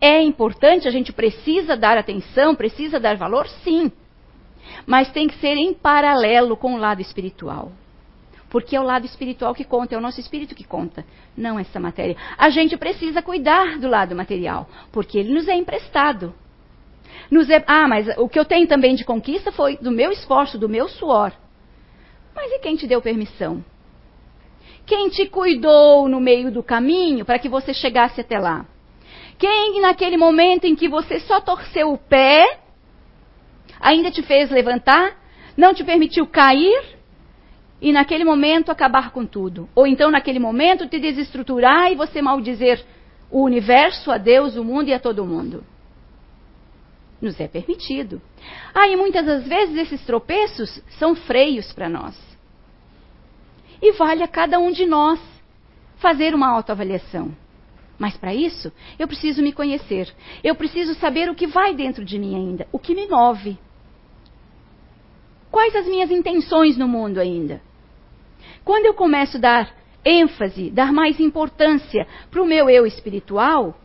É 0.00 0.22
importante, 0.22 0.86
a 0.86 0.90
gente 0.90 1.12
precisa 1.12 1.76
dar 1.76 1.98
atenção, 1.98 2.54
precisa 2.54 3.00
dar 3.00 3.16
valor, 3.16 3.48
sim. 3.64 3.90
Mas 4.86 5.10
tem 5.10 5.28
que 5.28 5.38
ser 5.38 5.56
em 5.56 5.74
paralelo 5.74 6.56
com 6.56 6.74
o 6.74 6.78
lado 6.78 7.00
espiritual. 7.00 7.72
Porque 8.48 8.74
é 8.74 8.80
o 8.80 8.84
lado 8.84 9.06
espiritual 9.06 9.54
que 9.54 9.64
conta, 9.64 9.94
é 9.94 9.98
o 9.98 10.00
nosso 10.00 10.18
espírito 10.18 10.54
que 10.54 10.64
conta, 10.64 11.04
não 11.36 11.58
essa 11.58 11.78
matéria. 11.78 12.16
A 12.36 12.50
gente 12.50 12.76
precisa 12.76 13.22
cuidar 13.22 13.78
do 13.78 13.88
lado 13.88 14.14
material, 14.14 14.68
porque 14.90 15.18
ele 15.18 15.32
nos 15.32 15.46
é 15.46 15.54
emprestado. 15.54 16.34
Nos 17.30 17.48
é, 17.48 17.62
ah, 17.66 17.86
mas 17.86 18.08
o 18.18 18.28
que 18.28 18.38
eu 18.38 18.44
tenho 18.44 18.66
também 18.66 18.96
de 18.96 19.04
conquista 19.04 19.52
foi 19.52 19.76
do 19.76 19.92
meu 19.92 20.10
esforço, 20.10 20.58
do 20.58 20.68
meu 20.68 20.88
suor. 20.88 21.32
Mas 22.34 22.50
e 22.52 22.58
quem 22.58 22.74
te 22.74 22.88
deu 22.88 23.00
permissão? 23.00 23.64
Quem 24.84 25.08
te 25.08 25.26
cuidou 25.26 26.08
no 26.08 26.20
meio 26.20 26.50
do 26.50 26.62
caminho 26.62 27.24
para 27.24 27.38
que 27.38 27.48
você 27.48 27.72
chegasse 27.72 28.20
até 28.20 28.38
lá? 28.38 28.66
Quem, 29.38 29.80
naquele 29.80 30.16
momento 30.16 30.64
em 30.64 30.74
que 30.74 30.88
você 30.88 31.20
só 31.20 31.40
torceu 31.40 31.92
o 31.92 31.98
pé, 31.98 32.59
ainda 33.80 34.10
te 34.10 34.22
fez 34.22 34.50
levantar, 34.50 35.16
não 35.56 35.74
te 35.74 35.82
permitiu 35.82 36.26
cair 36.26 36.98
e 37.80 37.92
naquele 37.92 38.24
momento 38.24 38.70
acabar 38.70 39.10
com 39.10 39.24
tudo? 39.24 39.68
Ou 39.74 39.86
então, 39.86 40.10
naquele 40.10 40.38
momento, 40.38 40.86
te 40.86 40.98
desestruturar 40.98 41.90
e 41.90 41.96
você 41.96 42.20
maldizer 42.20 42.84
o 43.30 43.42
universo, 43.42 44.10
a 44.10 44.18
Deus, 44.18 44.56
o 44.56 44.64
mundo 44.64 44.88
e 44.88 44.94
a 44.94 45.00
todo 45.00 45.24
mundo? 45.24 45.64
Nos 47.20 47.40
é 47.40 47.48
permitido. 47.48 48.20
Ah, 48.74 48.86
e 48.88 48.96
muitas 48.96 49.24
das 49.24 49.46
vezes 49.46 49.76
esses 49.76 50.04
tropeços 50.04 50.82
são 50.98 51.14
freios 51.14 51.72
para 51.72 51.88
nós. 51.88 52.18
E 53.80 53.92
vale 53.92 54.22
a 54.22 54.28
cada 54.28 54.58
um 54.58 54.70
de 54.70 54.84
nós 54.84 55.18
fazer 55.96 56.34
uma 56.34 56.48
autoavaliação. 56.48 57.34
Mas 57.98 58.16
para 58.16 58.34
isso, 58.34 58.72
eu 58.98 59.06
preciso 59.06 59.42
me 59.42 59.52
conhecer. 59.52 60.12
Eu 60.42 60.54
preciso 60.54 60.94
saber 60.94 61.30
o 61.30 61.34
que 61.34 61.46
vai 61.46 61.74
dentro 61.74 62.04
de 62.04 62.18
mim 62.18 62.34
ainda, 62.34 62.66
o 62.72 62.78
que 62.78 62.94
me 62.94 63.06
move. 63.06 63.58
Quais 65.50 65.74
as 65.74 65.86
minhas 65.86 66.10
intenções 66.10 66.76
no 66.76 66.86
mundo 66.86 67.18
ainda? 67.18 67.60
Quando 68.64 68.86
eu 68.86 68.94
começo 68.94 69.36
a 69.36 69.40
dar 69.40 69.74
ênfase, 70.04 70.70
dar 70.70 70.92
mais 70.92 71.18
importância 71.18 72.06
para 72.30 72.42
o 72.42 72.46
meu 72.46 72.70
eu 72.70 72.86
espiritual, 72.86 73.76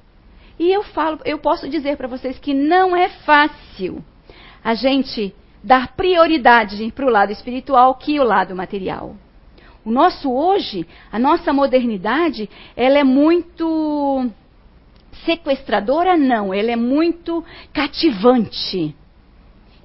e 0.57 0.71
eu 0.71 0.83
falo, 0.83 1.19
eu 1.25 1.37
posso 1.37 1.67
dizer 1.67 1.97
para 1.97 2.07
vocês 2.07 2.39
que 2.39 2.53
não 2.53 2.95
é 2.95 3.09
fácil 3.09 4.03
a 4.63 4.73
gente 4.73 5.33
dar 5.63 5.95
prioridade 5.95 6.91
para 6.91 7.05
o 7.05 7.09
lado 7.09 7.31
espiritual 7.31 7.95
que 7.95 8.19
o 8.19 8.23
lado 8.23 8.55
material. 8.55 9.15
O 9.83 9.91
nosso 9.91 10.31
hoje, 10.31 10.87
a 11.11 11.19
nossa 11.19 11.51
modernidade, 11.51 12.49
ela 12.75 12.97
é 12.97 13.03
muito 13.03 14.29
sequestradora, 15.25 16.15
não, 16.15 16.53
ela 16.53 16.71
é 16.71 16.75
muito 16.75 17.43
cativante. 17.73 18.95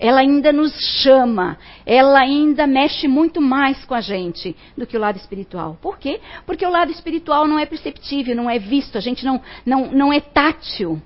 Ela 0.02 0.20
ainda 0.20 0.50
nos 0.50 0.72
chama, 1.02 1.58
ela 1.84 2.20
ainda 2.20 2.66
mexe 2.66 3.06
muito 3.06 3.38
mais 3.38 3.84
com 3.84 3.92
a 3.92 4.00
gente 4.00 4.56
do 4.74 4.86
que 4.86 4.96
o 4.96 5.00
lado 5.00 5.18
espiritual. 5.18 5.76
Por 5.82 5.98
quê? 5.98 6.18
Porque 6.46 6.64
o 6.64 6.70
lado 6.70 6.90
espiritual 6.90 7.46
não 7.46 7.58
é 7.58 7.66
perceptível, 7.66 8.34
não 8.34 8.48
é 8.48 8.58
visto, 8.58 8.96
a 8.96 9.00
gente 9.00 9.26
não, 9.26 9.42
não, 9.64 9.92
não 9.92 10.10
é 10.10 10.18
tátil. 10.18 11.00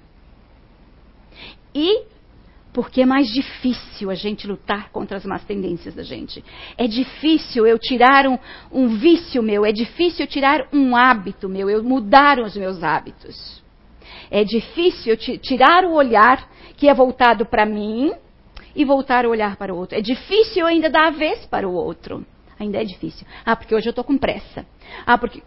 E 1.74 2.04
porque 2.72 3.02
é 3.02 3.06
mais 3.06 3.28
difícil 3.28 4.10
a 4.10 4.14
gente 4.14 4.46
lutar 4.46 4.90
contra 4.90 5.16
as 5.16 5.24
más 5.24 5.44
tendências 5.44 5.94
da 5.94 6.04
gente. 6.04 6.44
É 6.78 6.86
difícil 6.86 7.66
eu 7.66 7.78
tirar 7.78 8.28
um, 8.28 8.38
um 8.70 8.96
vício 8.96 9.42
meu, 9.42 9.66
é 9.66 9.72
difícil 9.72 10.24
eu 10.24 10.28
tirar 10.28 10.68
um 10.72 10.94
hábito 10.94 11.48
meu, 11.48 11.68
eu 11.68 11.82
mudar 11.82 12.38
os 12.38 12.56
meus 12.56 12.80
hábitos. 12.82 13.60
É 14.30 14.44
difícil 14.44 15.14
eu 15.14 15.38
tirar 15.38 15.84
o 15.84 15.94
olhar 15.94 16.48
que 16.76 16.88
é 16.88 16.94
voltado 16.94 17.44
para 17.44 17.66
mim 17.66 18.12
e 18.74 18.84
voltar 18.84 19.24
a 19.24 19.28
olhar 19.28 19.56
para 19.56 19.72
o 19.72 19.76
outro. 19.76 19.96
É 19.96 20.00
difícil 20.00 20.66
ainda 20.66 20.90
dar 20.90 21.08
a 21.08 21.10
vez 21.10 21.46
para 21.46 21.68
o 21.68 21.72
outro. 21.72 22.26
Ainda 22.58 22.80
é 22.80 22.84
difícil. 22.84 23.26
Ah, 23.44 23.56
porque 23.56 23.74
hoje 23.74 23.88
eu 23.88 23.90
estou 23.90 24.04
com 24.04 24.16
pressa. 24.16 24.66
Ah, 25.06 25.18
porque 25.18 25.42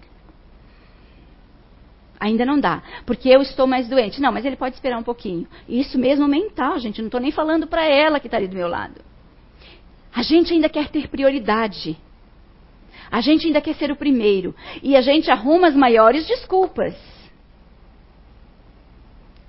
Ainda 2.19 2.45
não 2.45 2.59
dá, 2.59 2.81
porque 3.05 3.29
eu 3.29 3.41
estou 3.41 3.67
mais 3.67 3.87
doente. 3.87 4.19
Não, 4.19 4.31
mas 4.31 4.43
ele 4.43 4.55
pode 4.55 4.75
esperar 4.75 4.97
um 4.97 5.03
pouquinho. 5.03 5.47
Isso 5.69 5.99
mesmo 5.99 6.27
mental, 6.27 6.79
gente. 6.79 6.99
Não 6.99 7.07
estou 7.07 7.21
nem 7.21 7.31
falando 7.31 7.67
para 7.67 7.85
ela 7.85 8.19
que 8.19 8.27
está 8.27 8.37
ali 8.37 8.47
do 8.47 8.55
meu 8.55 8.67
lado. 8.67 9.01
A 10.13 10.23
gente 10.23 10.51
ainda 10.51 10.67
quer 10.67 10.89
ter 10.89 11.07
prioridade. 11.09 11.95
A 13.11 13.21
gente 13.21 13.45
ainda 13.45 13.61
quer 13.61 13.75
ser 13.75 13.91
o 13.91 13.95
primeiro. 13.95 14.55
E 14.81 14.95
a 14.95 15.01
gente 15.01 15.29
arruma 15.29 15.67
as 15.67 15.75
maiores 15.75 16.25
desculpas. 16.25 16.95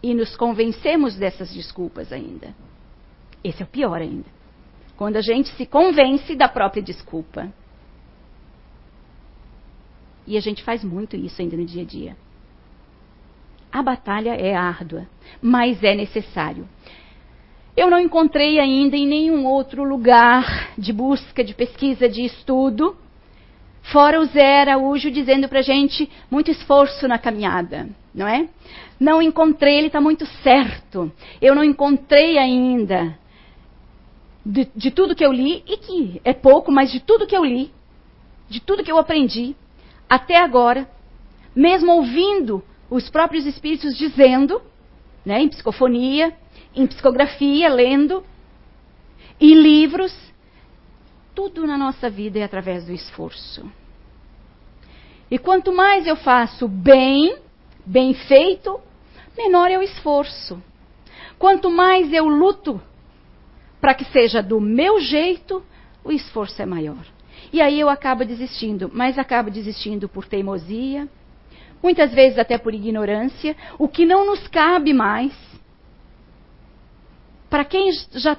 E 0.02 0.12
nos 0.12 0.36
convencemos 0.36 1.16
dessas 1.16 1.52
desculpas 1.52 2.12
ainda. 2.12 2.54
Esse 3.42 3.62
é 3.62 3.64
o 3.64 3.68
pior 3.68 4.00
ainda. 4.00 4.26
Quando 4.96 5.16
a 5.16 5.20
gente 5.20 5.48
se 5.50 5.64
convence 5.64 6.34
da 6.34 6.48
própria 6.48 6.82
desculpa. 6.82 7.52
E 10.26 10.36
a 10.36 10.40
gente 10.40 10.62
faz 10.62 10.82
muito 10.82 11.16
isso 11.16 11.40
ainda 11.40 11.56
no 11.56 11.64
dia 11.64 11.82
a 11.82 11.86
dia. 11.86 12.16
A 13.72 13.82
batalha 13.82 14.34
é 14.34 14.54
árdua, 14.54 15.06
mas 15.40 15.82
é 15.84 15.94
necessário. 15.94 16.68
Eu 17.76 17.88
não 17.88 18.00
encontrei 18.00 18.58
ainda 18.58 18.96
em 18.96 19.06
nenhum 19.06 19.46
outro 19.46 19.84
lugar 19.84 20.72
de 20.76 20.92
busca, 20.92 21.44
de 21.44 21.54
pesquisa, 21.54 22.08
de 22.08 22.24
estudo, 22.24 22.96
fora 23.92 24.20
o 24.20 24.24
Zé 24.24 24.62
Araújo 24.62 25.10
dizendo 25.10 25.48
para 25.48 25.62
gente 25.62 26.10
muito 26.30 26.50
esforço 26.50 27.06
na 27.06 27.18
caminhada, 27.18 27.88
não 28.12 28.26
é? 28.26 28.48
Não 28.98 29.22
encontrei, 29.22 29.78
ele 29.78 29.86
está 29.86 30.00
muito 30.00 30.26
certo. 30.42 31.12
Eu 31.40 31.54
não 31.54 31.62
encontrei 31.62 32.36
ainda 32.36 33.16
de, 34.48 34.66
de 34.74 34.90
tudo 34.90 35.14
que 35.14 35.24
eu 35.24 35.30
li, 35.30 35.62
e 35.66 35.76
que 35.76 36.20
é 36.24 36.32
pouco, 36.32 36.72
mas 36.72 36.90
de 36.90 37.00
tudo 37.00 37.26
que 37.26 37.36
eu 37.36 37.44
li, 37.44 37.70
de 38.48 38.60
tudo 38.60 38.82
que 38.82 38.90
eu 38.90 38.96
aprendi, 38.96 39.54
até 40.08 40.36
agora, 40.38 40.90
mesmo 41.54 41.92
ouvindo 41.92 42.64
os 42.88 43.10
próprios 43.10 43.44
espíritos 43.44 43.94
dizendo, 43.94 44.62
né, 45.22 45.42
em 45.42 45.50
psicofonia, 45.50 46.34
em 46.74 46.86
psicografia, 46.86 47.68
lendo, 47.68 48.24
e 49.38 49.52
livros, 49.52 50.16
tudo 51.34 51.66
na 51.66 51.76
nossa 51.76 52.08
vida 52.08 52.38
é 52.38 52.42
através 52.42 52.86
do 52.86 52.92
esforço. 52.92 53.70
E 55.30 55.38
quanto 55.38 55.70
mais 55.72 56.06
eu 56.06 56.16
faço 56.16 56.66
bem, 56.66 57.36
bem 57.84 58.14
feito, 58.14 58.80
menor 59.36 59.70
é 59.70 59.76
o 59.76 59.82
esforço. 59.82 60.60
Quanto 61.38 61.70
mais 61.70 62.10
eu 62.14 62.26
luto 62.26 62.80
para 63.80 63.94
que 63.94 64.04
seja 64.06 64.42
do 64.42 64.60
meu 64.60 65.00
jeito, 65.00 65.62
o 66.04 66.12
esforço 66.12 66.60
é 66.60 66.66
maior. 66.66 67.04
E 67.52 67.60
aí 67.60 67.78
eu 67.78 67.88
acabo 67.88 68.24
desistindo, 68.24 68.90
mas 68.92 69.18
acabo 69.18 69.50
desistindo 69.50 70.08
por 70.08 70.26
teimosia, 70.26 71.08
muitas 71.82 72.12
vezes 72.12 72.38
até 72.38 72.58
por 72.58 72.74
ignorância, 72.74 73.56
o 73.78 73.88
que 73.88 74.04
não 74.04 74.26
nos 74.26 74.46
cabe 74.48 74.92
mais. 74.92 75.32
Para 77.48 77.64
quem 77.64 77.90
já 78.12 78.36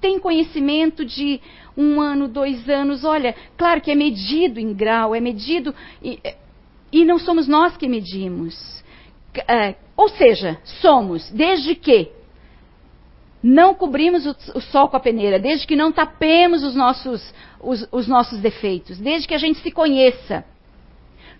tem 0.00 0.18
conhecimento 0.18 1.04
de 1.04 1.40
um 1.76 2.00
ano, 2.00 2.28
dois 2.28 2.68
anos, 2.68 3.04
olha, 3.04 3.34
claro 3.56 3.80
que 3.80 3.90
é 3.90 3.94
medido 3.94 4.58
em 4.58 4.74
grau, 4.74 5.14
é 5.14 5.20
medido. 5.20 5.74
E, 6.02 6.18
e 6.92 7.04
não 7.04 7.18
somos 7.18 7.48
nós 7.48 7.76
que 7.76 7.88
medimos. 7.88 8.82
É, 9.48 9.76
ou 9.96 10.08
seja, 10.10 10.60
somos, 10.64 11.30
desde 11.30 11.74
que 11.74 12.10
não 13.42 13.74
cobrimos 13.74 14.24
o, 14.26 14.60
sol 14.60 14.88
com 14.88 14.96
a 14.96 15.00
peneira, 15.00 15.38
desde 15.38 15.66
que 15.66 15.74
não 15.74 15.90
tapemos 15.90 16.62
os 16.62 16.76
nossos, 16.76 17.34
os, 17.60 17.86
os 17.90 18.06
nossos 18.06 18.38
defeitos, 18.38 18.98
desde 18.98 19.26
que 19.26 19.34
a 19.34 19.38
gente 19.38 19.58
se 19.60 19.70
conheça. 19.70 20.44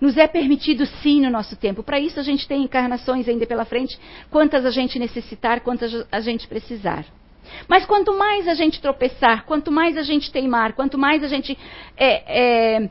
Nos 0.00 0.16
é 0.16 0.26
permitido 0.26 0.84
sim 0.84 1.20
no 1.20 1.30
nosso 1.30 1.54
tempo. 1.54 1.80
Para 1.84 2.00
isso 2.00 2.18
a 2.18 2.24
gente 2.24 2.48
tem 2.48 2.64
encarnações 2.64 3.28
ainda 3.28 3.46
pela 3.46 3.64
frente, 3.64 3.96
quantas 4.30 4.66
a 4.66 4.70
gente 4.70 4.98
necessitar, 4.98 5.60
quantas 5.60 6.04
a 6.10 6.18
gente 6.18 6.48
precisar. 6.48 7.04
Mas 7.68 7.86
quanto 7.86 8.12
mais 8.12 8.48
a 8.48 8.54
gente 8.54 8.80
tropeçar, 8.80 9.44
quanto 9.44 9.70
mais 9.70 9.96
a 9.96 10.02
gente 10.02 10.32
teimar, 10.32 10.72
quanto 10.72 10.98
mais 10.98 11.22
a 11.22 11.28
gente 11.28 11.56
é, 11.96 12.78
é, 12.78 12.90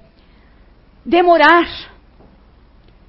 demorar 1.06 1.68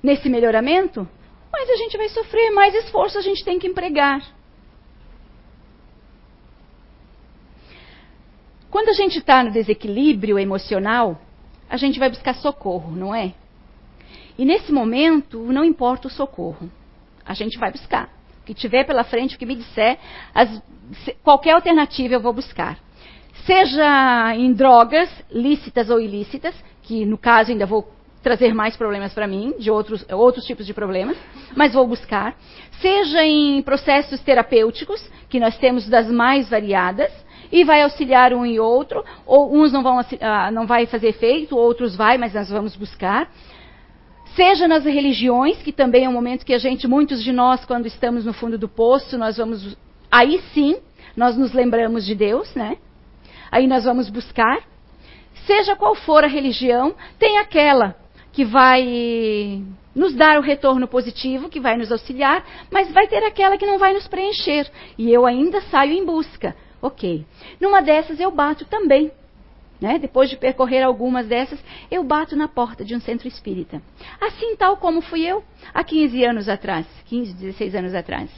nesse 0.02 0.28
melhoramento, 0.28 1.08
mais 1.52 1.70
a 1.70 1.76
gente 1.76 1.96
vai 1.96 2.08
sofrer, 2.08 2.50
mais 2.50 2.74
esforço 2.74 3.18
a 3.18 3.22
gente 3.22 3.44
tem 3.44 3.58
que 3.58 3.68
empregar. 3.68 4.20
Quando 8.72 8.88
a 8.88 8.94
gente 8.94 9.18
está 9.18 9.44
no 9.44 9.50
desequilíbrio 9.50 10.38
emocional, 10.38 11.20
a 11.68 11.76
gente 11.76 11.98
vai 11.98 12.08
buscar 12.08 12.34
socorro, 12.34 12.96
não 12.96 13.14
é? 13.14 13.34
E 14.38 14.46
nesse 14.46 14.72
momento, 14.72 15.40
não 15.52 15.62
importa 15.62 16.08
o 16.08 16.10
socorro. 16.10 16.72
A 17.22 17.34
gente 17.34 17.58
vai 17.58 17.70
buscar. 17.70 18.08
O 18.40 18.46
que 18.46 18.54
tiver 18.54 18.84
pela 18.84 19.04
frente, 19.04 19.36
o 19.36 19.38
que 19.38 19.44
me 19.44 19.56
disser, 19.56 19.98
as, 20.34 20.62
qualquer 21.22 21.52
alternativa 21.52 22.14
eu 22.14 22.20
vou 22.20 22.32
buscar. 22.32 22.78
Seja 23.44 24.34
em 24.36 24.54
drogas, 24.54 25.10
lícitas 25.30 25.90
ou 25.90 26.00
ilícitas, 26.00 26.54
que 26.82 27.04
no 27.04 27.18
caso 27.18 27.50
ainda 27.50 27.66
vou 27.66 27.92
trazer 28.22 28.54
mais 28.54 28.74
problemas 28.74 29.12
para 29.12 29.26
mim, 29.26 29.54
de 29.58 29.70
outros, 29.70 30.02
outros 30.10 30.46
tipos 30.46 30.64
de 30.64 30.72
problemas, 30.72 31.18
mas 31.54 31.74
vou 31.74 31.86
buscar. 31.86 32.34
Seja 32.80 33.22
em 33.22 33.60
processos 33.60 34.20
terapêuticos, 34.20 35.06
que 35.28 35.38
nós 35.38 35.58
temos 35.58 35.86
das 35.90 36.10
mais 36.10 36.48
variadas, 36.48 37.12
e 37.52 37.64
vai 37.64 37.82
auxiliar 37.82 38.32
um 38.32 38.46
e 38.46 38.58
outro, 38.58 39.04
ou 39.26 39.54
uns 39.54 39.70
não 39.70 39.82
vão 39.82 40.00
uh, 40.00 40.50
não 40.50 40.66
vai 40.66 40.86
fazer 40.86 41.08
efeito, 41.08 41.54
outros 41.54 41.94
vai, 41.94 42.16
mas 42.16 42.32
nós 42.32 42.48
vamos 42.48 42.74
buscar. 42.74 43.30
Seja 44.34 44.66
nas 44.66 44.86
religiões, 44.86 45.58
que 45.58 45.70
também 45.70 46.06
é 46.06 46.08
um 46.08 46.12
momento 46.12 46.46
que 46.46 46.54
a 46.54 46.58
gente, 46.58 46.88
muitos 46.88 47.22
de 47.22 47.30
nós, 47.30 47.62
quando 47.66 47.86
estamos 47.86 48.24
no 48.24 48.32
fundo 48.32 48.56
do 48.56 48.66
poço, 48.66 49.18
nós 49.18 49.36
vamos, 49.36 49.76
aí 50.10 50.40
sim, 50.54 50.78
nós 51.14 51.36
nos 51.36 51.52
lembramos 51.52 52.06
de 52.06 52.14
Deus, 52.14 52.54
né? 52.54 52.78
Aí 53.50 53.66
nós 53.66 53.84
vamos 53.84 54.08
buscar. 54.08 54.58
Seja 55.46 55.76
qual 55.76 55.94
for 55.94 56.24
a 56.24 56.28
religião, 56.28 56.94
tem 57.18 57.36
aquela 57.36 57.94
que 58.32 58.46
vai 58.46 59.62
nos 59.94 60.14
dar 60.14 60.38
o 60.38 60.42
retorno 60.42 60.88
positivo, 60.88 61.50
que 61.50 61.60
vai 61.60 61.76
nos 61.76 61.92
auxiliar, 61.92 62.42
mas 62.70 62.90
vai 62.90 63.06
ter 63.06 63.22
aquela 63.22 63.58
que 63.58 63.66
não 63.66 63.78
vai 63.78 63.92
nos 63.92 64.08
preencher. 64.08 64.70
E 64.96 65.12
eu 65.12 65.26
ainda 65.26 65.60
saio 65.62 65.92
em 65.92 66.06
busca. 66.06 66.56
Ok. 66.82 67.24
Numa 67.60 67.80
dessas 67.80 68.18
eu 68.18 68.30
bato 68.32 68.64
também. 68.64 69.12
Né? 69.80 69.98
Depois 69.98 70.28
de 70.28 70.36
percorrer 70.36 70.82
algumas 70.82 71.26
dessas, 71.26 71.58
eu 71.90 72.04
bato 72.04 72.36
na 72.36 72.48
porta 72.48 72.84
de 72.84 72.94
um 72.94 73.00
centro 73.00 73.26
espírita. 73.26 73.80
Assim 74.20 74.56
tal 74.56 74.76
como 74.76 75.00
fui 75.00 75.22
eu 75.22 75.42
há 75.72 75.82
15 75.82 76.24
anos 76.24 76.48
atrás, 76.48 76.86
15, 77.06 77.32
16 77.34 77.74
anos 77.74 77.94
atrás. 77.94 78.30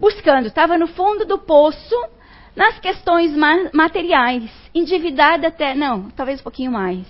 Buscando, 0.00 0.46
estava 0.46 0.78
no 0.78 0.86
fundo 0.86 1.24
do 1.24 1.38
poço, 1.38 1.94
nas 2.56 2.78
questões 2.80 3.36
materiais, 3.72 4.50
endividada 4.74 5.46
até, 5.46 5.74
não, 5.74 6.10
talvez 6.10 6.40
um 6.40 6.42
pouquinho 6.42 6.72
mais, 6.72 7.06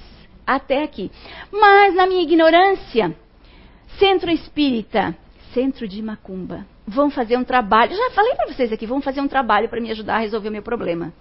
até 0.46 0.82
aqui. 0.82 1.11
Mas 1.50 1.94
na 1.94 2.06
minha 2.06 2.22
ignorância, 2.22 3.16
centro 3.98 4.30
espírita, 4.30 5.16
centro 5.54 5.88
de 5.88 6.02
macumba, 6.02 6.66
vão 6.88 7.11
fazer 7.11 7.37
um 7.37 7.44
trabalho, 7.44 7.94
já 7.94 8.11
falei 8.11 8.35
para 8.35 8.46
vocês 8.46 8.72
aqui, 8.72 8.87
vão 8.87 9.01
fazer 9.01 9.20
um 9.20 9.29
trabalho 9.29 9.68
para 9.68 9.81
me 9.81 9.90
ajudar 9.90 10.16
a 10.16 10.20
resolver 10.20 10.48
o 10.48 10.53
meu 10.53 10.62
problema. 10.62 11.12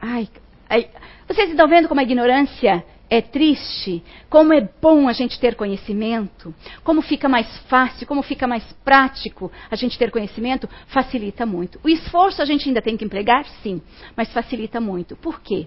Ai, 0.00 0.28
ai, 0.70 0.88
vocês 1.26 1.50
estão 1.50 1.68
vendo 1.68 1.88
como 1.88 2.00
a 2.00 2.04
ignorância 2.04 2.84
é 3.10 3.20
triste? 3.20 4.04
Como 4.30 4.52
é 4.52 4.68
bom 4.80 5.08
a 5.08 5.12
gente 5.12 5.40
ter 5.40 5.56
conhecimento? 5.56 6.54
Como 6.84 7.02
fica 7.02 7.28
mais 7.28 7.58
fácil, 7.68 8.06
como 8.06 8.22
fica 8.22 8.46
mais 8.46 8.64
prático 8.84 9.50
a 9.68 9.74
gente 9.74 9.98
ter 9.98 10.10
conhecimento? 10.12 10.68
Facilita 10.86 11.44
muito. 11.44 11.80
O 11.82 11.88
esforço 11.88 12.40
a 12.40 12.44
gente 12.44 12.68
ainda 12.68 12.80
tem 12.80 12.96
que 12.96 13.04
empregar? 13.04 13.44
Sim, 13.62 13.82
mas 14.16 14.32
facilita 14.32 14.80
muito. 14.80 15.16
Por 15.16 15.40
quê? 15.40 15.66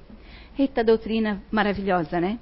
Eita 0.57 0.83
doutrina 0.83 1.43
maravilhosa, 1.51 2.21
né? 2.21 2.39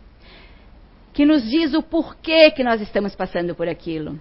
Que 1.13 1.26
nos 1.26 1.43
diz 1.50 1.74
o 1.74 1.82
porquê 1.82 2.52
que 2.52 2.63
nós 2.63 2.80
estamos 2.80 3.15
passando 3.15 3.56
por 3.56 3.67
aquilo 3.67 4.19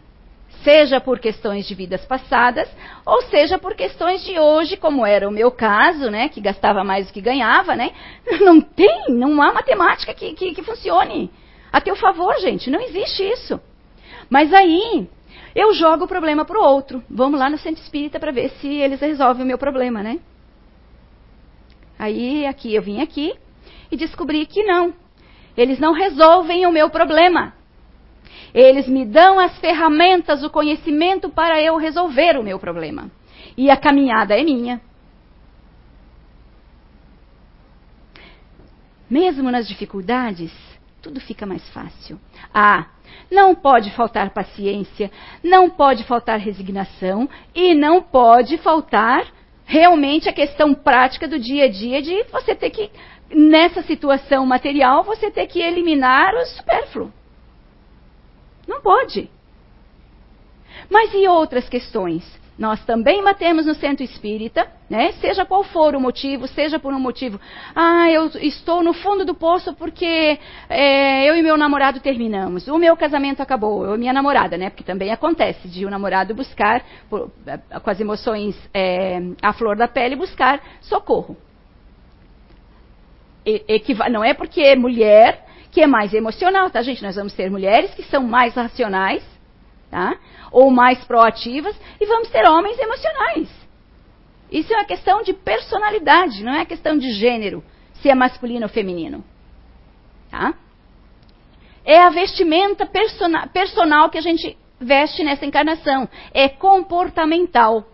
seja 0.63 1.01
por 1.01 1.19
questões 1.19 1.67
de 1.67 1.75
vidas 1.75 2.05
passadas, 2.05 2.69
ou 3.05 3.23
seja 3.23 3.59
por 3.59 3.75
questões 3.75 4.25
de 4.25 4.39
hoje, 4.39 4.77
como 4.77 5.05
era 5.05 5.29
o 5.29 5.33
meu 5.33 5.51
caso, 5.51 6.11
né, 6.11 6.29
que 6.29 6.41
gastava 6.41 6.83
mais 6.85 7.07
do 7.07 7.13
que 7.13 7.21
ganhava, 7.21 7.75
né? 7.77 7.93
Não 8.41 8.61
tem, 8.61 9.05
não 9.09 9.41
há 9.43 9.53
matemática 9.53 10.15
que, 10.15 10.33
que, 10.35 10.55
que 10.55 10.63
funcione 10.63 11.31
a 11.73 11.81
teu 11.81 11.97
favor, 11.97 12.35
gente, 12.41 12.71
não 12.71 12.81
existe 12.81 13.23
isso. 13.23 13.61
Mas 14.31 14.53
aí 14.53 15.09
eu 15.55 15.73
jogo 15.75 16.05
o 16.05 16.09
problema 16.09 16.45
para 16.45 16.59
o 16.59 16.63
outro. 16.63 17.03
Vamos 17.11 17.39
lá 17.39 17.51
no 17.51 17.59
centro 17.59 17.83
espírita 17.83 18.19
para 18.19 18.33
ver 18.33 18.51
se 18.61 18.69
eles 18.69 19.01
resolvem 19.01 19.45
o 19.45 19.47
meu 19.47 19.59
problema, 19.59 20.03
né? 20.03 20.19
Aí 21.99 22.47
aqui 22.47 22.75
eu 22.75 22.83
vim 22.83 23.01
aqui 23.01 23.35
e 23.91 23.97
descobri 23.97 24.47
que 24.47 24.63
não. 24.63 24.95
Eles 25.57 25.79
não 25.79 25.93
resolvem 25.93 26.67
o 26.67 26.71
meu 26.71 26.89
problema. 26.89 27.55
Eles 28.55 28.89
me 28.89 29.05
dão 29.05 29.39
as 29.39 29.57
ferramentas, 29.59 30.43
o 30.43 30.51
conhecimento 30.51 31.29
para 31.29 31.61
eu 31.61 31.77
resolver 31.77 32.39
o 32.39 32.43
meu 32.43 32.59
problema. 32.59 33.11
E 33.57 33.71
a 33.71 33.77
caminhada 33.77 34.39
é 34.39 34.43
minha. 34.43 34.81
Mesmo 39.11 39.51
nas 39.51 39.67
dificuldades, 39.67 40.53
tudo 41.01 41.21
fica 41.21 41.47
mais 41.47 41.67
fácil. 41.71 42.21
Ah, 42.53 42.87
não 43.31 43.55
pode 43.55 43.91
faltar 43.93 44.31
paciência, 44.31 45.11
não 45.43 45.71
pode 45.71 46.05
faltar 46.05 46.39
resignação 46.39 47.29
e 47.55 47.75
não 47.75 48.03
pode 48.03 48.59
faltar 48.59 49.27
realmente 49.65 50.29
a 50.29 50.33
questão 50.33 50.75
prática 50.75 51.29
do 51.29 51.39
dia 51.39 51.65
a 51.65 51.69
dia 51.69 52.03
de 52.03 52.25
você 52.25 52.55
ter 52.55 52.71
que, 52.71 52.91
nessa 53.31 53.83
situação 53.83 54.45
material, 54.47 55.05
você 55.05 55.31
ter 55.31 55.47
que 55.47 55.61
eliminar 55.61 56.35
o 56.35 56.47
supérfluo. 56.47 57.13
Não 58.69 58.83
pode. 58.83 59.31
Mas 60.91 61.13
e 61.15 61.27
outras 61.27 61.69
questões? 61.69 62.39
Nós 62.59 62.85
também 62.85 63.23
batemos 63.23 63.67
no 63.67 63.75
centro 63.75 64.05
espírita, 64.05 64.67
né? 64.91 65.13
Seja 65.21 65.47
qual 65.47 65.63
for 65.63 65.95
o 65.95 66.01
motivo, 66.01 66.49
seja 66.49 66.77
por 66.77 66.93
um 66.93 66.99
motivo. 66.99 67.41
Ah, 67.75 68.11
eu 68.11 68.27
estou 68.41 68.83
no 68.83 68.93
fundo 68.93 69.25
do 69.25 69.33
poço 69.33 69.73
porque 69.75 70.37
é, 70.69 71.25
eu 71.31 71.37
e 71.37 71.43
meu 71.43 71.57
namorado 71.57 72.01
terminamos. 72.01 72.67
O 72.67 72.77
meu 72.77 72.97
casamento 72.97 73.41
acabou. 73.41 73.85
Eu 73.85 73.95
e 73.95 73.99
minha 73.99 74.13
namorada, 74.13 74.59
né? 74.59 74.71
Porque 74.71 74.83
também 74.83 75.13
acontece 75.13 75.69
de 75.69 75.85
o 75.85 75.89
um 75.89 75.91
namorado 75.91 76.35
buscar, 76.35 76.85
por, 77.09 77.31
é, 77.47 77.79
com 77.79 77.91
as 77.91 78.01
emoções 78.01 78.57
é, 78.75 79.21
à 79.41 79.53
flor 79.53 79.77
da 79.77 79.87
pele, 79.87 80.17
buscar 80.17 80.61
socorro. 80.81 81.37
E, 83.47 83.63
não 84.11 84.25
é 84.25 84.35
porque 84.35 84.61
é 84.61 84.75
mulher 84.75 85.48
que 85.79 85.83
é 85.83 85.87
mais 85.87 86.13
emocional, 86.13 86.69
tá, 86.71 86.83
gente? 86.83 87.05
Nós 87.05 87.15
vamos 87.15 87.33
ter 87.35 87.49
mulheres 87.49 87.95
que 87.95 88.03
são 88.03 88.25
mais 88.25 88.53
racionais, 88.53 89.23
tá? 89.89 90.19
Ou 90.51 90.73
mais 90.73 91.05
proativas, 91.05 91.73
e 92.01 92.05
vamos 92.05 92.29
ter 92.31 92.45
homens 92.49 92.77
emocionais. 92.81 93.49
Isso 94.51 94.73
é 94.73 94.77
uma 94.77 94.85
questão 94.85 95.23
de 95.23 95.33
personalidade, 95.33 96.43
não 96.43 96.53
é 96.53 96.65
questão 96.65 96.99
de 96.99 97.13
gênero, 97.13 97.63
se 98.03 98.11
é 98.11 98.15
masculino 98.17 98.65
ou 98.65 98.69
feminino. 98.69 99.23
Tá? 100.29 100.53
É 101.85 102.01
a 102.01 102.11
vestimenta 102.11 102.85
persona, 102.85 103.47
personal 103.47 104.11
que 104.11 104.19
a 104.19 104.21
gente 104.21 104.59
veste 104.81 105.23
nessa 105.23 105.47
encarnação. 105.47 106.09
É 106.35 106.49
comportamental. 106.49 107.87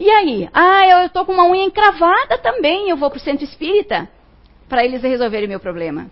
E 0.00 0.10
aí? 0.10 0.50
Ah, 0.52 0.84
eu 0.84 1.06
estou 1.06 1.24
com 1.24 1.32
uma 1.32 1.46
unha 1.46 1.62
encravada 1.62 2.38
também, 2.38 2.90
eu 2.90 2.96
vou 2.96 3.08
para 3.08 3.18
o 3.18 3.20
centro 3.20 3.44
espírita 3.44 4.10
para 4.72 4.86
eles 4.86 5.02
resolverem 5.02 5.46
meu 5.46 5.60
problema. 5.60 6.10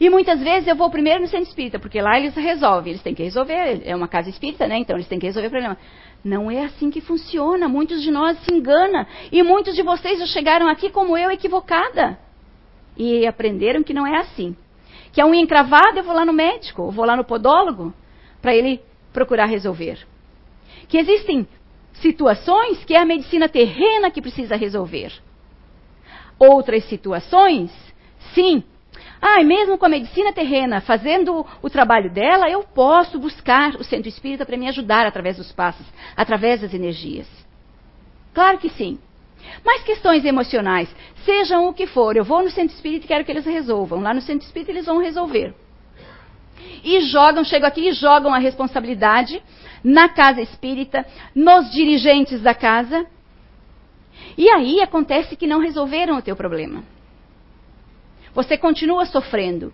E 0.00 0.10
muitas 0.10 0.40
vezes 0.40 0.66
eu 0.66 0.74
vou 0.74 0.90
primeiro 0.90 1.20
no 1.20 1.28
centro 1.28 1.46
espírita, 1.46 1.78
porque 1.78 2.00
lá 2.00 2.18
eles 2.18 2.34
resolvem, 2.34 2.90
eles 2.90 3.02
têm 3.04 3.14
que 3.14 3.22
resolver, 3.22 3.82
é 3.84 3.94
uma 3.94 4.08
casa 4.08 4.28
espírita, 4.28 4.66
né? 4.66 4.76
Então 4.78 4.96
eles 4.96 5.06
têm 5.06 5.20
que 5.20 5.26
resolver 5.26 5.46
o 5.46 5.50
problema. 5.50 5.78
Não 6.24 6.50
é 6.50 6.64
assim 6.64 6.90
que 6.90 7.00
funciona, 7.00 7.68
muitos 7.68 8.02
de 8.02 8.10
nós 8.10 8.36
se 8.40 8.52
enganam, 8.52 9.06
e 9.30 9.44
muitos 9.44 9.76
de 9.76 9.82
vocês 9.84 10.18
já 10.18 10.26
chegaram 10.26 10.66
aqui 10.66 10.90
como 10.90 11.16
eu, 11.16 11.30
equivocada. 11.30 12.18
E 12.96 13.24
aprenderam 13.28 13.84
que 13.84 13.94
não 13.94 14.04
é 14.04 14.18
assim. 14.18 14.56
Que 15.12 15.20
a 15.20 15.26
unha 15.26 15.40
encravada 15.40 16.00
eu 16.00 16.02
vou 16.02 16.16
lá 16.16 16.24
no 16.24 16.32
médico, 16.32 16.82
eu 16.82 16.90
vou 16.90 17.04
lá 17.04 17.16
no 17.16 17.22
podólogo, 17.22 17.94
para 18.42 18.56
ele 18.56 18.80
procurar 19.12 19.46
resolver. 19.46 20.04
Que 20.88 20.98
existem 20.98 21.46
situações 21.92 22.84
que 22.84 22.92
é 22.92 22.98
a 22.98 23.06
medicina 23.06 23.48
terrena 23.48 24.10
que 24.10 24.20
precisa 24.20 24.56
resolver 24.56 25.12
outras 26.38 26.84
situações, 26.84 27.70
sim. 28.34 28.62
Ah, 29.20 29.40
e 29.40 29.44
mesmo 29.44 29.78
com 29.78 29.86
a 29.86 29.88
medicina 29.88 30.32
terrena 30.32 30.80
fazendo 30.80 31.46
o 31.62 31.70
trabalho 31.70 32.10
dela, 32.10 32.50
eu 32.50 32.62
posso 32.62 33.18
buscar 33.18 33.74
o 33.76 33.84
centro 33.84 34.08
espírita 34.08 34.44
para 34.44 34.56
me 34.56 34.68
ajudar 34.68 35.06
através 35.06 35.36
dos 35.36 35.52
passos, 35.52 35.86
através 36.16 36.60
das 36.60 36.74
energias. 36.74 37.26
Claro 38.34 38.58
que 38.58 38.68
sim. 38.68 38.98
Mas 39.64 39.82
questões 39.82 40.24
emocionais, 40.24 40.94
sejam 41.24 41.68
o 41.68 41.72
que 41.72 41.86
for, 41.86 42.16
eu 42.16 42.24
vou 42.24 42.42
no 42.42 42.50
centro 42.50 42.74
espírita 42.74 43.04
e 43.04 43.08
quero 43.08 43.24
que 43.24 43.32
eles 43.32 43.44
resolvam. 43.44 44.00
Lá 44.00 44.12
no 44.12 44.20
centro 44.20 44.46
espírita 44.46 44.72
eles 44.72 44.86
vão 44.86 44.98
resolver. 44.98 45.54
E 46.84 47.00
jogam, 47.00 47.44
chegam 47.44 47.68
aqui 47.68 47.88
e 47.88 47.92
jogam 47.92 48.34
a 48.34 48.38
responsabilidade 48.38 49.42
na 49.82 50.08
casa 50.08 50.40
espírita, 50.40 51.06
nos 51.34 51.70
dirigentes 51.70 52.40
da 52.40 52.54
casa, 52.54 53.06
e 54.36 54.48
aí 54.50 54.80
acontece 54.80 55.36
que 55.36 55.46
não 55.46 55.60
resolveram 55.60 56.16
o 56.16 56.22
teu 56.22 56.36
problema. 56.36 56.82
Você 58.34 58.58
continua 58.58 59.06
sofrendo. 59.06 59.72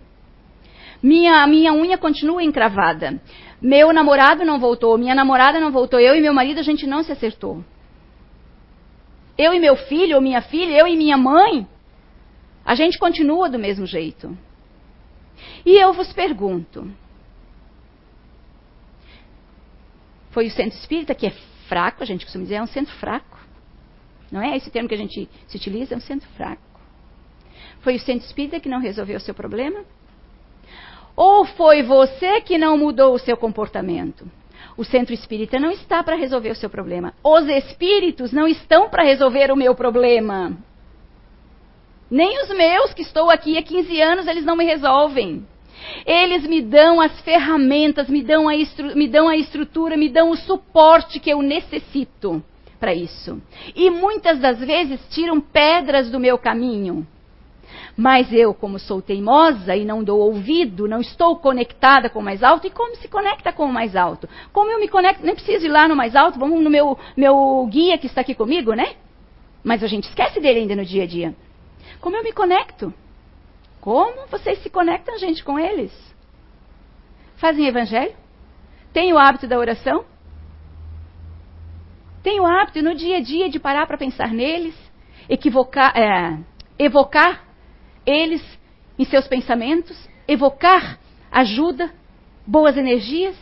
Minha, 1.01 1.45
minha 1.47 1.73
unha 1.73 1.97
continua 1.97 2.41
encravada. 2.41 3.21
Meu 3.61 3.91
namorado 3.91 4.45
não 4.45 4.59
voltou, 4.59 4.97
minha 4.97 5.13
namorada 5.13 5.59
não 5.59 5.71
voltou, 5.71 5.99
eu 5.99 6.15
e 6.15 6.21
meu 6.21 6.33
marido 6.33 6.59
a 6.59 6.63
gente 6.63 6.87
não 6.87 7.03
se 7.03 7.11
acertou. 7.11 7.63
Eu 9.37 9.53
e 9.53 9.59
meu 9.59 9.75
filho, 9.75 10.15
ou 10.15 10.21
minha 10.21 10.41
filha, 10.41 10.77
eu 10.77 10.87
e 10.87 10.95
minha 10.95 11.17
mãe, 11.17 11.67
a 12.65 12.75
gente 12.75 12.97
continua 12.97 13.49
do 13.49 13.59
mesmo 13.59 13.85
jeito. 13.85 14.37
E 15.65 15.75
eu 15.75 15.91
vos 15.91 16.13
pergunto: 16.13 16.89
foi 20.31 20.47
o 20.47 20.51
centro 20.51 20.77
espírita 20.77 21.15
que 21.15 21.27
é 21.27 21.31
fraco, 21.67 22.03
a 22.03 22.05
gente 22.05 22.25
costuma 22.25 22.43
dizer, 22.43 22.55
é 22.55 22.63
um 22.63 22.67
centro 22.67 22.93
fraco. 22.95 23.32
Não 24.33 24.41
é 24.41 24.57
esse 24.57 24.71
termo 24.71 24.89
que 24.89 24.95
a 24.95 24.97
gente 24.97 25.29
se 25.45 25.57
utiliza, 25.57 25.93
é 25.93 25.97
um 25.97 26.01
centro 26.01 26.27
fraco. 26.29 26.63
Foi 27.81 27.95
o 27.95 27.99
centro 27.99 28.25
espírita 28.25 28.59
que 28.59 28.67
não 28.67 28.79
resolveu 28.79 29.17
o 29.17 29.19
seu 29.19 29.35
problema? 29.35 29.85
Ou 31.15 31.45
foi 31.45 31.83
você 31.83 32.41
que 32.41 32.57
não 32.57 32.75
mudou 32.75 33.13
o 33.13 33.19
seu 33.19 33.37
comportamento? 33.37 34.27
O 34.75 34.83
centro 34.83 35.13
espírita 35.13 35.59
não 35.59 35.69
está 35.69 36.01
para 36.01 36.15
resolver 36.15 36.49
o 36.49 36.55
seu 36.55 36.67
problema. 36.67 37.13
Os 37.23 37.47
espíritos 37.47 38.31
não 38.31 38.47
estão 38.47 38.89
para 38.89 39.03
resolver 39.03 39.51
o 39.51 39.55
meu 39.55 39.75
problema. 39.75 40.57
Nem 42.09 42.41
os 42.41 42.49
meus, 42.49 42.91
que 42.91 43.03
estou 43.03 43.29
aqui 43.29 43.55
há 43.55 43.61
15 43.61 44.01
anos, 44.01 44.25
eles 44.25 44.43
não 44.43 44.55
me 44.55 44.65
resolvem. 44.65 45.45
Eles 46.07 46.47
me 46.47 46.59
dão 46.59 46.99
as 46.99 47.21
ferramentas, 47.21 48.09
me 48.09 48.23
dão 48.23 48.49
a, 48.49 48.53
me 48.95 49.07
dão 49.07 49.27
a 49.27 49.37
estrutura, 49.37 49.95
me 49.95 50.09
dão 50.09 50.31
o 50.31 50.37
suporte 50.37 51.19
que 51.19 51.29
eu 51.29 51.43
necessito 51.43 52.43
para 52.83 52.93
isso. 52.93 53.41
E 53.73 53.89
muitas 53.89 54.39
das 54.39 54.59
vezes 54.59 54.99
tiram 55.09 55.39
pedras 55.39 56.11
do 56.11 56.19
meu 56.19 56.37
caminho. 56.37 57.07
Mas 57.95 58.33
eu, 58.33 58.53
como 58.53 58.77
sou 58.77 59.01
teimosa 59.01 59.73
e 59.73 59.85
não 59.85 60.03
dou 60.03 60.19
ouvido, 60.19 60.85
não 60.85 60.99
estou 60.99 61.37
conectada 61.37 62.09
com 62.09 62.19
o 62.19 62.21
mais 62.21 62.43
alto, 62.43 62.67
e 62.67 62.69
como 62.69 62.93
se 62.97 63.07
conecta 63.07 63.53
com 63.53 63.63
o 63.63 63.71
mais 63.71 63.95
alto? 63.95 64.27
Como 64.51 64.69
eu 64.69 64.81
me 64.81 64.89
conecto? 64.89 65.25
Nem 65.25 65.33
preciso 65.33 65.65
ir 65.65 65.69
lá 65.69 65.87
no 65.87 65.95
mais 65.95 66.13
alto, 66.13 66.37
vamos 66.37 66.61
no 66.61 66.69
meu, 66.69 66.99
meu 67.15 67.65
guia 67.71 67.97
que 67.97 68.07
está 68.07 68.19
aqui 68.19 68.35
comigo, 68.35 68.73
né? 68.73 68.95
Mas 69.63 69.81
a 69.81 69.87
gente 69.87 70.09
esquece 70.09 70.41
dele 70.41 70.59
ainda 70.59 70.75
no 70.75 70.83
dia 70.83 71.03
a 71.03 71.07
dia. 71.07 71.33
Como 72.01 72.17
eu 72.17 72.23
me 72.23 72.33
conecto? 72.33 72.93
Como 73.79 74.27
vocês 74.27 74.61
se 74.61 74.69
conectam, 74.69 75.17
gente, 75.17 75.41
com 75.41 75.57
eles? 75.57 75.93
Fazem 77.37 77.65
evangelho? 77.65 78.13
Têm 78.91 79.13
o 79.13 79.17
hábito 79.17 79.47
da 79.47 79.57
oração? 79.57 80.03
Têm 82.23 82.39
o 82.39 82.45
hábito 82.45 82.81
no 82.81 82.95
dia 82.95 83.17
a 83.17 83.21
dia 83.21 83.49
de 83.49 83.59
parar 83.59 83.85
para 83.85 83.97
pensar 83.97 84.29
neles? 84.29 84.73
Equivocar, 85.27 85.95
é, 85.95 86.39
evocar 86.79 87.43
eles 88.05 88.41
em 88.97 89.05
seus 89.05 89.27
pensamentos, 89.27 89.97
evocar 90.27 90.99
ajuda, 91.29 91.93
boas 92.47 92.77
energias. 92.77 93.35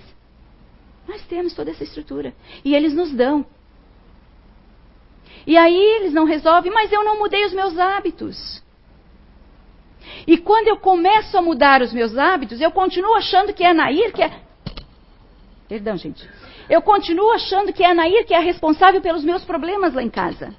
Nós 1.08 1.24
temos 1.28 1.54
toda 1.54 1.70
essa 1.70 1.84
estrutura. 1.84 2.34
E 2.66 2.74
eles 2.76 2.94
nos 2.94 3.12
dão. 3.12 3.46
E 5.46 5.58
aí 5.58 5.76
eles 5.76 6.14
não 6.14 6.26
resolvem, 6.26 6.72
mas 6.72 6.92
eu 6.92 7.04
não 7.04 7.20
mudei 7.20 7.46
os 7.46 7.54
meus 7.54 7.78
hábitos. 7.78 8.64
E 10.26 10.38
quando 10.38 10.68
eu 10.68 10.78
começo 10.78 11.38
a 11.38 11.42
mudar 11.42 11.82
os 11.82 11.94
meus 11.94 12.18
hábitos, 12.18 12.60
eu 12.60 12.72
continuo 12.72 13.14
achando 13.16 13.54
que 13.54 13.64
é 13.64 13.74
Nair 13.74 14.12
que 14.12 14.24
é. 14.24 14.42
Perdão, 15.68 15.98
gente. 15.98 16.28
Eu 16.72 16.82
continuo 16.82 17.32
achando 17.32 17.74
que 17.74 17.84
é 17.84 17.92
a 17.92 17.94
Nair 17.94 18.26
que 18.26 18.34
é 18.34 18.38
a 18.38 18.40
responsável 18.40 19.02
pelos 19.02 19.26
meus 19.26 19.44
problemas 19.44 19.94
lá 19.94 20.02
em 20.02 20.10
casa. 20.10 20.56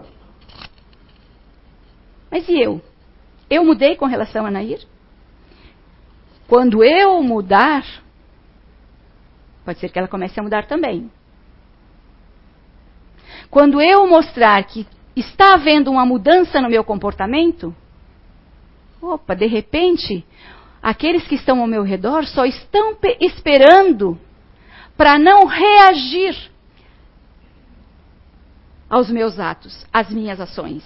Mas 2.30 2.46
e 2.50 2.60
eu? 2.60 2.82
Eu 3.48 3.64
mudei 3.64 3.96
com 3.96 4.04
relação 4.04 4.44
a 4.44 4.50
Nair? 4.50 4.86
Quando 6.46 6.84
eu 6.84 7.22
mudar, 7.22 7.82
pode 9.64 9.78
ser 9.78 9.88
que 9.88 9.98
ela 9.98 10.06
comece 10.06 10.38
a 10.38 10.42
mudar 10.42 10.66
também. 10.66 11.10
Quando 13.50 13.80
eu 13.80 14.06
mostrar 14.06 14.62
que 14.64 14.86
está 15.16 15.54
havendo 15.54 15.90
uma 15.90 16.04
mudança 16.04 16.60
no 16.60 16.68
meu 16.68 16.84
comportamento, 16.84 17.74
opa, 19.00 19.34
de 19.34 19.46
repente, 19.46 20.26
aqueles 20.82 21.26
que 21.26 21.36
estão 21.36 21.62
ao 21.62 21.66
meu 21.66 21.82
redor 21.82 22.26
só 22.26 22.44
estão 22.44 22.98
esperando 23.18 24.20
para 24.96 25.18
não 25.18 25.46
reagir 25.46 26.50
aos 28.88 29.10
meus 29.10 29.38
atos, 29.38 29.86
às 29.92 30.10
minhas 30.10 30.40
ações. 30.40 30.84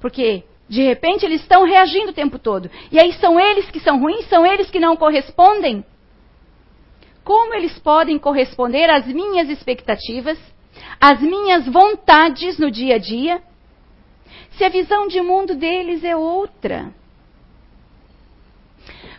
Porque, 0.00 0.44
de 0.68 0.82
repente, 0.82 1.24
eles 1.24 1.40
estão 1.40 1.64
reagindo 1.64 2.10
o 2.10 2.14
tempo 2.14 2.38
todo. 2.38 2.70
E 2.92 2.98
aí 2.98 3.12
são 3.14 3.40
eles 3.40 3.70
que 3.70 3.80
são 3.80 3.98
ruins, 3.98 4.28
são 4.28 4.44
eles 4.44 4.70
que 4.70 4.78
não 4.78 4.96
correspondem. 4.96 5.84
Como 7.24 7.54
eles 7.54 7.78
podem 7.78 8.18
corresponder 8.18 8.90
às 8.90 9.06
minhas 9.06 9.48
expectativas, 9.48 10.38
às 11.00 11.20
minhas 11.20 11.66
vontades 11.66 12.58
no 12.58 12.70
dia 12.70 12.96
a 12.96 12.98
dia, 12.98 13.42
se 14.52 14.64
a 14.64 14.68
visão 14.68 15.08
de 15.08 15.20
mundo 15.20 15.54
deles 15.54 16.04
é 16.04 16.14
outra? 16.14 16.92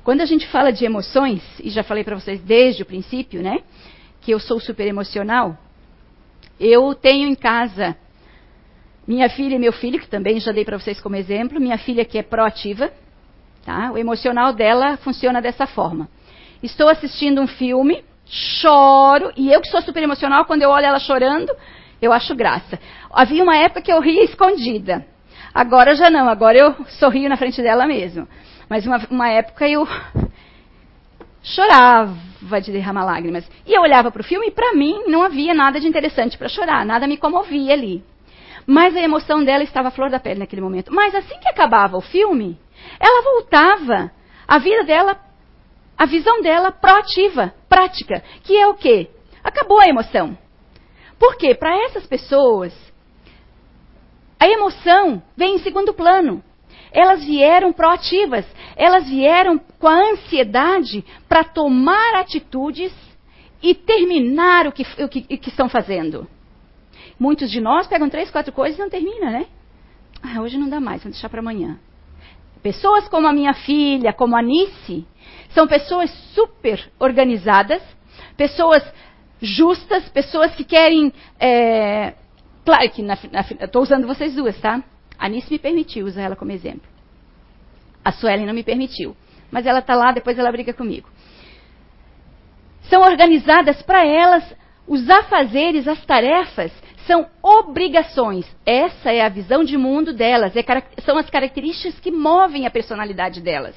Quando 0.07 0.21
a 0.21 0.25
gente 0.25 0.47
fala 0.47 0.71
de 0.71 0.85
emoções, 0.85 1.43
e 1.61 1.69
já 1.69 1.83
falei 1.83 2.01
para 2.01 2.15
vocês 2.15 2.39
desde 2.39 2.81
o 2.81 2.85
princípio, 2.85 3.43
né, 3.43 3.59
que 4.21 4.31
eu 4.31 4.39
sou 4.39 4.57
super 4.57 4.87
emocional, 4.87 5.57
eu 6.57 6.95
tenho 6.95 7.27
em 7.27 7.35
casa 7.35 7.93
minha 9.05 9.29
filha 9.29 9.55
e 9.55 9.59
meu 9.59 9.73
filho, 9.73 9.99
que 9.99 10.07
também 10.07 10.39
já 10.39 10.53
dei 10.53 10.63
para 10.63 10.79
vocês 10.79 11.01
como 11.01 11.17
exemplo, 11.17 11.59
minha 11.59 11.77
filha 11.77 12.05
que 12.05 12.17
é 12.17 12.23
proativa, 12.23 12.89
tá? 13.65 13.91
O 13.91 13.97
emocional 13.97 14.53
dela 14.53 14.95
funciona 14.95 15.41
dessa 15.41 15.67
forma. 15.67 16.07
Estou 16.63 16.87
assistindo 16.87 17.41
um 17.41 17.47
filme, 17.47 18.01
choro, 18.25 19.33
e 19.35 19.51
eu 19.51 19.59
que 19.59 19.67
sou 19.67 19.81
super 19.81 20.01
emocional, 20.01 20.45
quando 20.45 20.61
eu 20.61 20.69
olho 20.69 20.85
ela 20.85 20.99
chorando, 20.99 21.51
eu 22.01 22.13
acho 22.13 22.33
graça. 22.33 22.79
Havia 23.11 23.43
uma 23.43 23.57
época 23.57 23.81
que 23.81 23.91
eu 23.91 23.99
ria 23.99 24.23
escondida. 24.23 25.05
Agora 25.53 25.95
já 25.95 26.09
não, 26.09 26.29
agora 26.29 26.57
eu 26.57 26.85
sorrio 26.91 27.27
na 27.27 27.35
frente 27.35 27.61
dela 27.61 27.85
mesmo. 27.85 28.25
Mas 28.69 28.85
uma, 28.85 28.97
uma 29.09 29.29
época 29.29 29.67
eu 29.67 29.87
chorava 31.43 32.61
de 32.61 32.71
derramar 32.71 33.05
lágrimas. 33.05 33.49
E 33.65 33.73
eu 33.73 33.81
olhava 33.81 34.11
para 34.11 34.21
o 34.21 34.25
filme 34.25 34.47
e 34.47 34.51
para 34.51 34.73
mim 34.73 35.03
não 35.07 35.23
havia 35.23 35.53
nada 35.53 35.79
de 35.79 35.87
interessante 35.87 36.37
para 36.37 36.49
chorar, 36.49 36.85
nada 36.85 37.07
me 37.07 37.17
comovia 37.17 37.73
ali. 37.73 38.03
Mas 38.65 38.95
a 38.95 39.01
emoção 39.01 39.43
dela 39.43 39.63
estava 39.63 39.87
à 39.87 39.91
flor 39.91 40.09
da 40.09 40.19
pele 40.19 40.39
naquele 40.39 40.61
momento. 40.61 40.93
Mas 40.93 41.15
assim 41.15 41.39
que 41.39 41.47
acabava 41.47 41.97
o 41.97 42.01
filme, 42.01 42.59
ela 42.99 43.23
voltava. 43.23 44.11
A 44.45 44.59
vida 44.59 44.83
dela, 44.83 45.19
a 45.97 46.05
visão 46.05 46.41
dela 46.41 46.71
proativa, 46.71 47.53
prática, 47.67 48.23
que 48.43 48.55
é 48.57 48.67
o 48.67 48.75
quê? 48.75 49.09
Acabou 49.43 49.79
a 49.79 49.87
emoção. 49.87 50.37
Por 51.19 51.35
quê? 51.37 51.55
Para 51.55 51.75
essas 51.85 52.05
pessoas, 52.05 52.73
a 54.39 54.47
emoção 54.47 55.21
vem 55.35 55.55
em 55.55 55.59
segundo 55.59 55.93
plano. 55.93 56.43
Elas 56.91 57.23
vieram 57.23 57.73
proativas, 57.73 58.45
elas 58.75 59.07
vieram 59.07 59.59
com 59.79 59.87
a 59.87 60.11
ansiedade 60.11 61.03
para 61.27 61.43
tomar 61.43 62.15
atitudes 62.15 62.93
e 63.61 63.73
terminar 63.73 64.67
o 64.67 64.71
que, 64.71 64.83
o 65.03 65.09
que, 65.09 65.19
o 65.19 65.37
que 65.37 65.49
estão 65.49 65.67
fazendo. 65.67 66.27
Muitos 67.19 67.49
de 67.49 67.59
nós 67.59 67.87
pegam 67.87 68.09
três, 68.09 68.29
quatro 68.29 68.53
coisas 68.53 68.77
e 68.77 68.81
não 68.81 68.89
termina, 68.89 69.31
né? 69.31 69.47
Ah, 70.21 70.41
hoje 70.41 70.57
não 70.57 70.69
dá 70.69 70.79
mais, 70.79 71.03
vou 71.03 71.11
deixar 71.11 71.29
para 71.29 71.39
amanhã. 71.39 71.79
Pessoas 72.61 73.07
como 73.07 73.27
a 73.27 73.33
minha 73.33 73.53
filha, 73.53 74.13
como 74.13 74.35
a 74.35 74.41
Nice, 74.41 75.05
são 75.49 75.67
pessoas 75.67 76.11
super 76.33 76.91
organizadas, 76.99 77.81
pessoas 78.35 78.83
justas, 79.41 80.07
pessoas 80.09 80.53
que 80.55 80.63
querem. 80.63 81.13
É, 81.39 82.13
claro 82.65 82.89
que 82.89 83.01
estou 83.63 83.81
usando 83.81 84.07
vocês 84.07 84.35
duas, 84.35 84.59
tá? 84.59 84.83
A 85.17 85.27
Nice 85.29 85.51
me 85.51 85.59
permitiu 85.59 86.05
usar 86.05 86.23
ela 86.23 86.35
como 86.35 86.51
exemplo. 86.51 86.87
A 88.03 88.11
Suelen 88.11 88.45
não 88.45 88.53
me 88.53 88.63
permitiu. 88.63 89.15
Mas 89.51 89.65
ela 89.65 89.79
está 89.79 89.95
lá, 89.95 90.11
depois 90.11 90.37
ela 90.37 90.51
briga 90.51 90.73
comigo. 90.73 91.09
São 92.89 93.01
organizadas 93.01 93.81
para 93.81 94.05
elas 94.05 94.43
os 94.87 95.09
afazeres, 95.09 95.87
as 95.87 96.03
tarefas, 96.05 96.71
são 97.05 97.27
obrigações. 97.43 98.45
Essa 98.65 99.11
é 99.11 99.21
a 99.21 99.29
visão 99.29 99.63
de 99.63 99.77
mundo 99.77 100.13
delas, 100.13 100.55
é, 100.55 100.63
são 101.03 101.17
as 101.17 101.29
características 101.29 101.99
que 101.99 102.11
movem 102.11 102.65
a 102.65 102.71
personalidade 102.71 103.41
delas. 103.41 103.75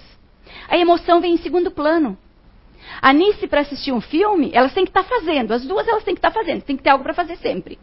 A 0.68 0.78
emoção 0.78 1.20
vem 1.20 1.34
em 1.34 1.38
segundo 1.38 1.70
plano. 1.70 2.16
A 3.00 3.12
Nice, 3.12 3.46
para 3.46 3.60
assistir 3.60 3.92
um 3.92 4.00
filme, 4.00 4.50
elas 4.52 4.72
têm 4.72 4.84
que 4.84 4.90
estar 4.90 5.04
tá 5.04 5.08
fazendo. 5.08 5.52
As 5.52 5.64
duas 5.64 5.86
elas 5.86 6.04
têm 6.04 6.14
que 6.14 6.18
estar 6.18 6.30
tá 6.30 6.38
fazendo, 6.38 6.62
tem 6.62 6.76
que 6.76 6.82
ter 6.82 6.90
algo 6.90 7.04
para 7.04 7.14
fazer 7.14 7.36
sempre. 7.36 7.78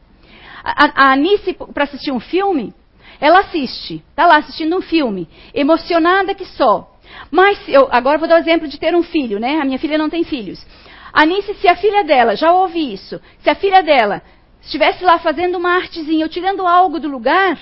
A, 0.64 1.12
a 1.12 1.16
Nice, 1.16 1.54
para 1.74 1.84
assistir 1.86 2.12
um 2.12 2.20
filme, 2.20 2.74
ela 3.20 3.40
assiste, 3.40 4.04
está 4.10 4.26
lá 4.26 4.38
assistindo 4.38 4.78
um 4.78 4.82
filme, 4.82 5.28
emocionada 5.54 6.36
que 6.36 6.46
só. 6.46 6.94
Mas, 7.32 7.60
eu 7.68 7.88
agora 7.92 8.18
vou 8.18 8.28
dar 8.28 8.36
o 8.36 8.40
exemplo 8.40 8.68
de 8.68 8.80
ter 8.80 8.96
um 8.96 9.04
filho, 9.04 9.40
né? 9.40 9.60
A 9.60 9.66
minha 9.66 9.80
filha 9.80 9.98
não 9.98 10.10
tem 10.10 10.24
filhos. 10.24 10.66
A 11.12 11.26
Nice, 11.26 11.54
se 11.56 11.68
a 11.68 11.76
filha 11.76 12.04
dela, 12.04 12.36
já 12.36 12.54
ouve 12.54 12.94
isso, 12.94 13.20
se 13.40 13.50
a 13.50 13.56
filha 13.56 13.82
dela 13.82 14.22
estivesse 14.62 15.04
lá 15.04 15.18
fazendo 15.20 15.58
uma 15.58 15.76
artezinha 15.76 16.26
ou 16.26 16.30
tirando 16.30 16.68
algo 16.68 17.00
do 17.00 17.08
lugar, 17.08 17.58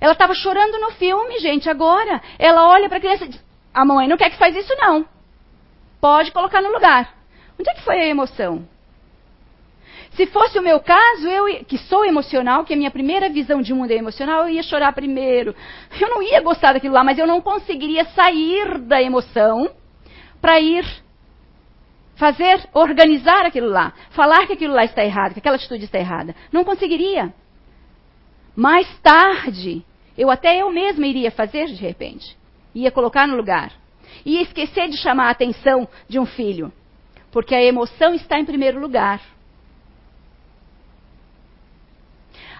ela 0.00 0.12
estava 0.12 0.34
chorando 0.34 0.78
no 0.80 0.90
filme, 0.92 1.38
gente, 1.38 1.68
agora. 1.68 2.20
Ela 2.38 2.68
olha 2.68 2.88
para 2.88 2.98
a 2.98 3.00
criança 3.00 3.24
e 3.24 3.28
diz: 3.28 3.44
A 3.72 3.84
mãe 3.84 4.08
não 4.08 4.16
quer 4.16 4.30
que 4.30 4.38
faz 4.38 4.56
isso, 4.56 4.74
não. 4.76 5.06
Pode 6.00 6.32
colocar 6.32 6.60
no 6.60 6.72
lugar. 6.72 7.14
Onde 7.58 7.70
é 7.70 7.74
que 7.74 7.82
foi 7.82 8.00
a 8.00 8.06
emoção? 8.06 8.66
Se 10.16 10.26
fosse 10.26 10.58
o 10.58 10.62
meu 10.62 10.80
caso, 10.80 11.28
eu 11.28 11.64
que 11.66 11.76
sou 11.76 12.02
emocional, 12.04 12.64
que 12.64 12.72
a 12.72 12.76
minha 12.76 12.90
primeira 12.90 13.28
visão 13.28 13.60
de 13.60 13.74
mundo 13.74 13.90
é 13.90 13.96
emocional, 13.96 14.44
eu 14.44 14.54
ia 14.54 14.62
chorar 14.62 14.92
primeiro. 14.92 15.54
Eu 16.00 16.08
não 16.08 16.22
ia 16.22 16.40
gostar 16.40 16.72
daquilo 16.72 16.94
lá, 16.94 17.04
mas 17.04 17.18
eu 17.18 17.26
não 17.26 17.40
conseguiria 17.42 18.04
sair 18.06 18.78
da 18.78 19.02
emoção 19.02 19.70
para 20.40 20.58
ir 20.58 20.86
fazer, 22.16 22.66
organizar 22.72 23.44
aquilo 23.44 23.68
lá, 23.68 23.92
falar 24.10 24.46
que 24.46 24.54
aquilo 24.54 24.72
lá 24.72 24.84
está 24.84 25.04
errado, 25.04 25.34
que 25.34 25.38
aquela 25.38 25.56
atitude 25.56 25.84
está 25.84 25.98
errada. 25.98 26.34
Não 26.50 26.64
conseguiria. 26.64 27.32
Mais 28.54 28.88
tarde, 29.00 29.84
Eu 30.18 30.30
até 30.30 30.56
eu 30.62 30.72
mesma 30.72 31.06
iria 31.06 31.30
fazer 31.30 31.66
de 31.66 31.74
repente. 31.74 32.34
Ia 32.74 32.90
colocar 32.90 33.28
no 33.28 33.36
lugar. 33.36 33.70
Ia 34.24 34.40
esquecer 34.40 34.88
de 34.88 34.96
chamar 34.96 35.26
a 35.26 35.30
atenção 35.30 35.86
de 36.08 36.18
um 36.18 36.24
filho. 36.24 36.72
Porque 37.30 37.54
a 37.54 37.62
emoção 37.62 38.14
está 38.14 38.38
em 38.40 38.46
primeiro 38.46 38.80
lugar. 38.80 39.20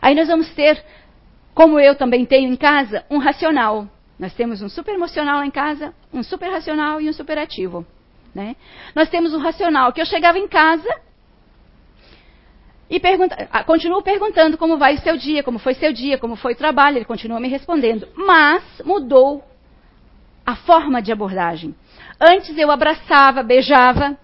Aí 0.01 0.15
nós 0.15 0.29
vamos 0.29 0.49
ter, 0.55 0.83
como 1.55 1.79
eu 1.79 1.95
também 1.95 2.25
tenho 2.25 2.53
em 2.53 2.57
casa, 2.57 3.05
um 3.11 3.19
racional. 3.19 3.89
Nós 4.19 4.33
temos 4.35 4.63
um 4.63 4.69
super 4.69 4.95
emocional 4.95 5.43
em 5.45 5.51
casa, 5.51 5.95
um 6.13 6.23
super 6.23 6.51
racional 6.51 7.01
e 7.01 7.09
um 7.09 7.13
super 7.13 7.39
ativo. 7.39 7.87
Né? 8.35 8.57
Nós 8.95 9.09
temos 9.09 9.33
o 9.35 9.39
racional, 9.39 9.93
que 9.93 10.01
eu 10.01 10.07
chegava 10.07 10.39
em 10.39 10.49
casa 10.49 10.89
e 12.89 13.01
pergunta, 13.01 13.49
ah, 13.51 13.65
continuo 13.65 14.01
perguntando 14.03 14.57
como 14.57 14.79
vai 14.79 14.95
o 14.95 15.01
seu 15.01 15.17
dia, 15.17 15.43
como 15.43 15.59
foi 15.59 15.75
seu 15.75 15.93
dia, 15.93 16.19
como 16.19 16.37
foi 16.37 16.53
o 16.53 16.57
trabalho, 16.57 16.99
ele 16.99 17.05
continua 17.05 17.41
me 17.41 17.49
respondendo. 17.49 18.07
Mas 18.15 18.63
mudou 18.85 19.45
a 20.45 20.55
forma 20.55 21.03
de 21.03 21.11
abordagem. 21.11 21.75
Antes 22.21 22.57
eu 22.57 22.71
abraçava, 22.71 23.43
beijava, 23.43 24.17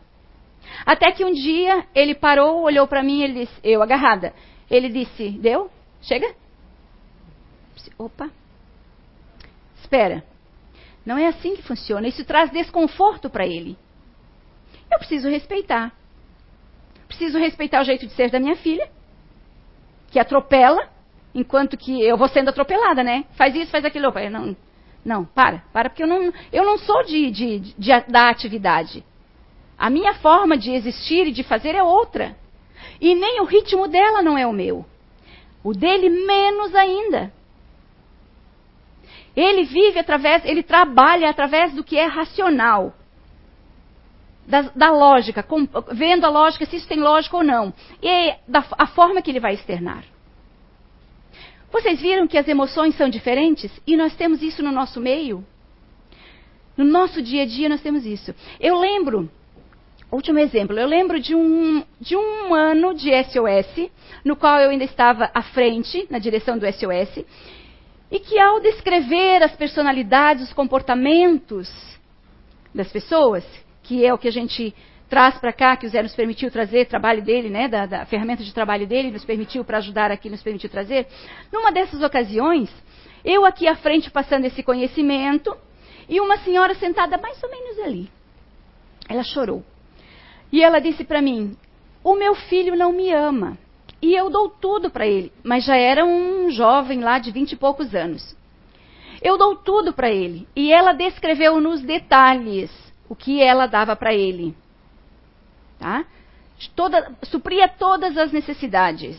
até 0.86 1.10
que 1.10 1.24
um 1.24 1.32
dia 1.32 1.84
ele 1.94 2.14
parou, 2.14 2.62
olhou 2.62 2.86
para 2.86 3.02
mim, 3.02 3.22
ele 3.22 3.44
disse, 3.44 3.60
eu 3.64 3.82
agarrada. 3.82 4.32
Ele 4.72 4.88
disse: 4.88 5.28
Deu? 5.28 5.70
Chega? 6.00 6.34
Opa. 7.98 8.30
Espera. 9.78 10.24
Não 11.04 11.18
é 11.18 11.26
assim 11.26 11.54
que 11.54 11.62
funciona. 11.62 12.08
Isso 12.08 12.24
traz 12.24 12.50
desconforto 12.50 13.28
para 13.28 13.46
ele. 13.46 13.76
Eu 14.90 14.98
preciso 14.98 15.28
respeitar. 15.28 15.92
Preciso 17.06 17.38
respeitar 17.38 17.82
o 17.82 17.84
jeito 17.84 18.06
de 18.06 18.14
ser 18.14 18.30
da 18.30 18.40
minha 18.40 18.56
filha, 18.56 18.88
que 20.10 20.18
atropela, 20.18 20.88
enquanto 21.34 21.76
que 21.76 22.02
eu 22.02 22.16
vou 22.16 22.28
sendo 22.28 22.48
atropelada, 22.48 23.04
né? 23.04 23.26
Faz 23.32 23.54
isso, 23.54 23.70
faz 23.70 23.84
aquilo. 23.84 24.08
Opa, 24.08 24.30
não, 24.30 24.56
não, 25.04 25.24
para, 25.26 25.58
para, 25.72 25.90
porque 25.90 26.02
eu 26.02 26.06
não, 26.06 26.32
eu 26.50 26.64
não 26.64 26.78
sou 26.78 27.04
de, 27.04 27.30
de, 27.30 27.58
de, 27.58 28.00
da 28.08 28.30
atividade. 28.30 29.04
A 29.76 29.90
minha 29.90 30.14
forma 30.14 30.56
de 30.56 30.70
existir 30.70 31.26
e 31.26 31.32
de 31.32 31.42
fazer 31.42 31.74
é 31.74 31.82
outra. 31.82 32.40
E 33.00 33.14
nem 33.14 33.40
o 33.40 33.44
ritmo 33.44 33.88
dela 33.88 34.22
não 34.22 34.36
é 34.36 34.46
o 34.46 34.52
meu. 34.52 34.84
O 35.62 35.72
dele 35.72 36.08
menos 36.08 36.74
ainda. 36.74 37.32
Ele 39.34 39.64
vive 39.64 39.98
através, 39.98 40.44
ele 40.44 40.62
trabalha 40.62 41.30
através 41.30 41.72
do 41.72 41.82
que 41.84 41.96
é 41.96 42.06
racional. 42.06 42.94
Da, 44.46 44.62
da 44.74 44.90
lógica, 44.90 45.42
com, 45.42 45.68
vendo 45.92 46.24
a 46.24 46.28
lógica, 46.28 46.66
se 46.66 46.76
isso 46.76 46.88
tem 46.88 46.98
lógica 46.98 47.36
ou 47.36 47.44
não. 47.44 47.72
E 48.02 48.34
da, 48.46 48.64
a 48.72 48.86
forma 48.86 49.22
que 49.22 49.30
ele 49.30 49.40
vai 49.40 49.54
externar. 49.54 50.04
Vocês 51.70 52.00
viram 52.00 52.26
que 52.26 52.36
as 52.36 52.46
emoções 52.46 52.94
são 52.96 53.08
diferentes? 53.08 53.70
E 53.86 53.96
nós 53.96 54.14
temos 54.14 54.42
isso 54.42 54.62
no 54.62 54.70
nosso 54.70 55.00
meio? 55.00 55.44
No 56.76 56.84
nosso 56.84 57.22
dia 57.22 57.42
a 57.44 57.46
dia 57.46 57.68
nós 57.68 57.80
temos 57.80 58.04
isso. 58.04 58.34
Eu 58.60 58.78
lembro 58.78 59.30
Último 60.12 60.38
exemplo, 60.38 60.78
eu 60.78 60.86
lembro 60.86 61.18
de 61.18 61.34
um, 61.34 61.82
de 61.98 62.14
um 62.14 62.54
ano 62.54 62.92
de 62.92 63.10
SOS, 63.24 63.90
no 64.22 64.36
qual 64.36 64.60
eu 64.60 64.68
ainda 64.68 64.84
estava 64.84 65.30
à 65.32 65.40
frente, 65.40 66.06
na 66.10 66.18
direção 66.18 66.58
do 66.58 66.66
SOS, 66.66 67.24
e 68.10 68.20
que 68.20 68.38
ao 68.38 68.60
descrever 68.60 69.42
as 69.42 69.56
personalidades, 69.56 70.44
os 70.48 70.52
comportamentos 70.52 71.66
das 72.74 72.92
pessoas, 72.92 73.42
que 73.82 74.04
é 74.04 74.12
o 74.12 74.18
que 74.18 74.28
a 74.28 74.30
gente 74.30 74.74
traz 75.08 75.38
para 75.38 75.50
cá, 75.50 75.78
que 75.78 75.86
o 75.86 75.88
Zé 75.88 76.02
nos 76.02 76.14
permitiu 76.14 76.50
trazer, 76.50 76.84
trabalho 76.88 77.22
dele, 77.22 77.48
né, 77.48 77.66
da, 77.66 77.86
da 77.86 78.04
ferramenta 78.04 78.44
de 78.44 78.52
trabalho 78.52 78.86
dele, 78.86 79.10
nos 79.10 79.24
permitiu 79.24 79.64
para 79.64 79.78
ajudar 79.78 80.10
aqui, 80.10 80.28
nos 80.28 80.42
permitiu 80.42 80.68
trazer. 80.68 81.06
Numa 81.50 81.72
dessas 81.72 82.02
ocasiões, 82.02 82.70
eu 83.24 83.46
aqui 83.46 83.66
à 83.66 83.76
frente 83.76 84.10
passando 84.10 84.44
esse 84.44 84.62
conhecimento, 84.62 85.56
e 86.06 86.20
uma 86.20 86.36
senhora 86.36 86.74
sentada 86.74 87.16
mais 87.16 87.42
ou 87.42 87.48
menos 87.48 87.78
ali. 87.78 88.10
Ela 89.08 89.22
chorou. 89.22 89.64
E 90.52 90.62
ela 90.62 90.78
disse 90.78 91.02
para 91.02 91.22
mim: 91.22 91.56
O 92.04 92.14
meu 92.14 92.34
filho 92.34 92.76
não 92.76 92.92
me 92.92 93.10
ama. 93.10 93.58
E 94.02 94.14
eu 94.14 94.28
dou 94.28 94.50
tudo 94.50 94.90
para 94.90 95.06
ele. 95.06 95.32
Mas 95.42 95.64
já 95.64 95.76
era 95.76 96.04
um 96.04 96.50
jovem 96.50 97.00
lá 97.00 97.18
de 97.18 97.30
vinte 97.30 97.52
e 97.52 97.56
poucos 97.56 97.94
anos. 97.94 98.36
Eu 99.22 99.38
dou 99.38 99.56
tudo 99.56 99.92
para 99.92 100.10
ele. 100.10 100.46
E 100.54 100.72
ela 100.72 100.92
descreveu 100.92 101.60
nos 101.60 101.80
detalhes 101.80 102.70
o 103.08 103.14
que 103.14 103.40
ela 103.40 103.66
dava 103.66 103.94
para 103.94 104.12
ele. 104.12 104.54
Tá? 105.78 106.04
Toda, 106.74 107.12
supria 107.22 107.68
todas 107.68 108.18
as 108.18 108.32
necessidades. 108.32 109.16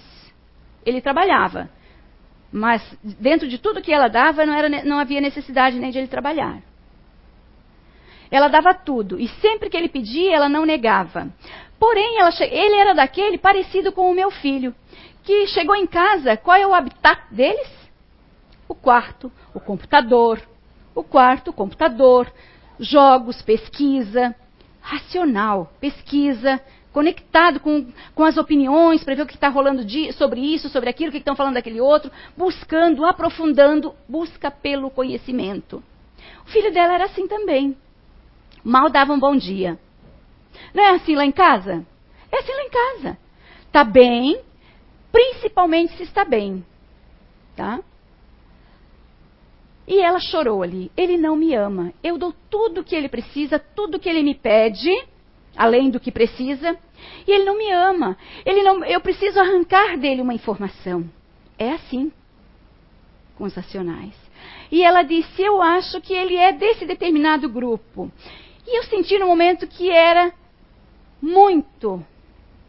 Ele 0.85 1.01
trabalhava. 1.01 1.69
Mas 2.51 2.83
dentro 3.01 3.47
de 3.47 3.57
tudo 3.57 3.81
que 3.81 3.91
ela 3.91 4.09
dava, 4.09 4.45
não, 4.45 4.53
era, 4.53 4.83
não 4.83 4.99
havia 4.99 5.21
necessidade 5.21 5.79
nem 5.79 5.91
de 5.91 5.97
ele 5.97 6.07
trabalhar. 6.07 6.61
Ela 8.33 8.47
dava 8.47 8.73
tudo. 8.73 9.19
E 9.19 9.27
sempre 9.27 9.69
que 9.69 9.77
ele 9.77 9.87
pedia, 9.87 10.35
ela 10.35 10.49
não 10.49 10.65
negava. 10.65 11.31
Porém, 11.77 12.17
ela, 12.17 12.31
ele 12.41 12.75
era 12.75 12.95
daquele 12.95 13.37
parecido 13.37 13.91
com 13.91 14.09
o 14.09 14.15
meu 14.15 14.31
filho, 14.31 14.73
que 15.21 15.45
chegou 15.45 15.75
em 15.75 15.85
casa, 15.85 16.35
qual 16.35 16.57
é 16.57 16.65
o 16.65 16.73
habitat 16.73 17.21
deles? 17.29 17.69
O 18.67 18.73
quarto, 18.73 19.31
o 19.53 19.59
computador. 19.59 20.41
O 20.95 21.03
quarto, 21.03 21.51
o 21.51 21.53
computador, 21.53 22.31
jogos, 22.79 23.39
pesquisa, 23.43 24.35
racional, 24.81 25.71
pesquisa, 25.79 26.59
conectado 26.91 27.59
com, 27.59 27.85
com 28.15 28.23
as 28.23 28.35
opiniões 28.35 29.03
para 29.03 29.13
ver 29.13 29.21
o 29.21 29.27
que 29.27 29.35
está 29.35 29.47
rolando 29.47 29.85
de, 29.85 30.11
sobre 30.13 30.39
isso, 30.41 30.69
sobre 30.69 30.89
aquilo, 30.89 31.09
o 31.09 31.11
que 31.11 31.19
estão 31.19 31.35
falando 31.35 31.53
daquele 31.53 31.79
outro, 31.79 32.11
buscando, 32.35 33.05
aprofundando, 33.05 33.93
busca 34.09 34.49
pelo 34.49 34.89
conhecimento. 34.89 35.83
O 36.47 36.49
filho 36.49 36.73
dela 36.73 36.95
era 36.95 37.05
assim 37.05 37.27
também 37.27 37.77
mal 38.63 38.89
dava 38.89 39.13
um 39.13 39.19
bom 39.19 39.35
dia. 39.35 39.79
Não 40.73 40.83
é 40.83 40.89
assim 40.91 41.15
lá 41.15 41.25
em 41.25 41.31
casa? 41.31 41.85
É 42.31 42.39
assim 42.39 42.51
lá 42.51 42.63
em 42.63 42.69
casa. 42.69 43.17
Está 43.65 43.83
bem, 43.83 44.39
principalmente 45.11 45.95
se 45.97 46.03
está 46.03 46.23
bem. 46.23 46.65
Tá? 47.55 47.79
E 49.87 49.99
ela 49.99 50.19
chorou 50.19 50.63
ali. 50.63 50.91
Ele 50.95 51.17
não 51.17 51.35
me 51.35 51.53
ama. 51.53 51.93
Eu 52.03 52.17
dou 52.17 52.33
tudo 52.49 52.81
o 52.81 52.83
que 52.83 52.95
ele 52.95 53.09
precisa, 53.09 53.59
tudo 53.59 53.97
o 53.97 53.99
que 53.99 54.09
ele 54.09 54.23
me 54.23 54.33
pede, 54.33 54.89
além 55.55 55.89
do 55.89 55.99
que 55.99 56.11
precisa, 56.11 56.77
e 57.27 57.31
ele 57.31 57.43
não 57.43 57.57
me 57.57 57.69
ama. 57.71 58.17
Ele 58.45 58.63
não, 58.63 58.83
eu 58.85 59.01
preciso 59.01 59.39
arrancar 59.39 59.97
dele 59.97 60.21
uma 60.21 60.33
informação. 60.33 61.09
É 61.57 61.71
assim 61.71 62.11
com 63.35 63.43
os 63.43 63.53
racionais. 63.53 64.13
E 64.71 64.83
ela 64.83 65.03
disse: 65.03 65.41
Eu 65.41 65.61
acho 65.61 66.01
que 66.01 66.13
ele 66.13 66.35
é 66.35 66.51
desse 66.51 66.85
determinado 66.85 67.49
grupo. 67.49 68.11
E 68.65 68.77
eu 68.77 68.83
senti 68.83 69.17
no 69.17 69.27
momento 69.27 69.67
que 69.67 69.89
era 69.89 70.33
muito 71.21 72.03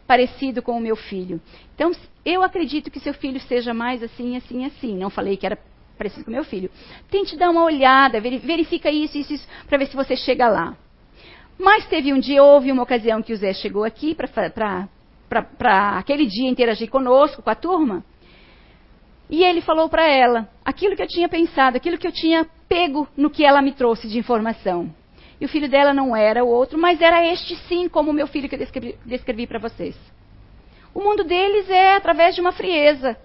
parecido 0.07 0.61
com 0.61 0.77
o 0.77 0.81
meu 0.81 0.95
filho. 0.95 1.41
Então, 1.73 1.91
eu 2.23 2.43
acredito 2.43 2.91
que 2.91 2.99
seu 2.99 3.13
filho 3.13 3.39
seja 3.41 3.73
mais 3.73 4.03
assim, 4.03 4.37
assim, 4.37 4.65
assim. 4.65 4.95
Não 4.97 5.09
falei 5.09 5.35
que 5.37 5.45
era 5.45 5.57
parecido 5.97 6.25
com 6.25 6.31
o 6.31 6.33
meu 6.33 6.43
filho. 6.43 6.69
Tente 7.09 7.35
dar 7.37 7.49
uma 7.49 7.63
olhada, 7.63 8.19
verifica 8.21 8.91
isso, 8.91 9.17
isso, 9.17 9.33
isso, 9.33 9.47
para 9.67 9.77
ver 9.77 9.87
se 9.87 9.95
você 9.95 10.15
chega 10.15 10.47
lá. 10.47 10.77
Mas 11.57 11.87
teve 11.87 12.13
um 12.13 12.19
dia, 12.19 12.43
houve 12.43 12.71
uma 12.71 12.83
ocasião 12.83 13.21
que 13.21 13.31
o 13.31 13.37
Zé 13.37 13.53
chegou 13.53 13.83
aqui 13.83 14.13
para 14.13 14.87
aquele 15.97 16.25
dia 16.25 16.49
interagir 16.49 16.89
conosco, 16.89 17.41
com 17.41 17.49
a 17.49 17.55
turma. 17.55 18.03
E 19.29 19.43
ele 19.43 19.61
falou 19.61 19.89
para 19.89 20.05
ela 20.05 20.49
aquilo 20.63 20.95
que 20.95 21.01
eu 21.01 21.07
tinha 21.07 21.29
pensado, 21.29 21.77
aquilo 21.77 21.97
que 21.97 22.05
eu 22.05 22.11
tinha 22.11 22.45
pego 22.67 23.07
no 23.15 23.29
que 23.29 23.43
ela 23.43 23.61
me 23.61 23.71
trouxe 23.71 24.07
de 24.07 24.19
informação. 24.19 24.93
E 25.39 25.45
o 25.45 25.49
filho 25.49 25.69
dela 25.69 25.93
não 25.93 26.15
era 26.15 26.43
o 26.43 26.47
outro, 26.47 26.77
mas 26.77 27.01
era 27.01 27.25
este 27.25 27.55
sim, 27.67 27.89
como 27.89 28.11
o 28.11 28.13
meu 28.13 28.27
filho 28.27 28.47
que 28.47 28.55
eu 28.55 28.59
descrevi, 28.59 28.97
descrevi 29.05 29.45
para 29.47 29.59
vocês. 29.59 29.95
O 30.93 31.01
mundo 31.01 31.23
deles 31.23 31.69
é 31.69 31.95
através 31.95 32.35
de 32.35 32.41
uma 32.41 32.53
frieza. 32.53 33.17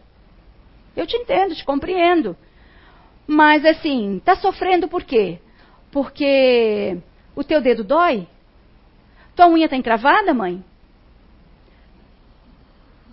Eu 0.97 1.07
te 1.07 1.17
entendo, 1.17 1.55
te 1.55 1.65
compreendo. 1.65 2.37
Mas 3.27 3.65
assim, 3.65 4.17
está 4.17 4.35
sofrendo 4.35 4.89
por 4.89 5.05
quê? 5.05 5.39
Porque 5.93 6.99
o 7.37 7.45
teu 7.45 7.61
dedo 7.61 7.85
dói? 7.85 8.27
Tua 9.37 9.47
unha 9.47 9.67
está 9.67 9.77
encravada, 9.77 10.35
mãe? 10.35 10.65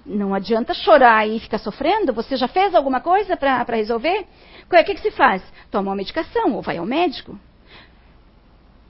Não 0.03 0.33
adianta 0.33 0.73
chorar 0.73 1.27
e 1.27 1.39
ficar 1.39 1.59
sofrendo. 1.59 2.13
Você 2.13 2.35
já 2.35 2.47
fez 2.47 2.73
alguma 2.73 2.99
coisa 2.99 3.37
para 3.37 3.75
resolver? 3.75 4.25
O 4.65 4.69
que, 4.69 4.95
que 4.95 5.01
se 5.01 5.11
faz? 5.11 5.43
Toma 5.69 5.89
uma 5.89 5.95
medicação 5.95 6.53
ou 6.53 6.61
vai 6.61 6.77
ao 6.77 6.85
médico. 6.85 7.37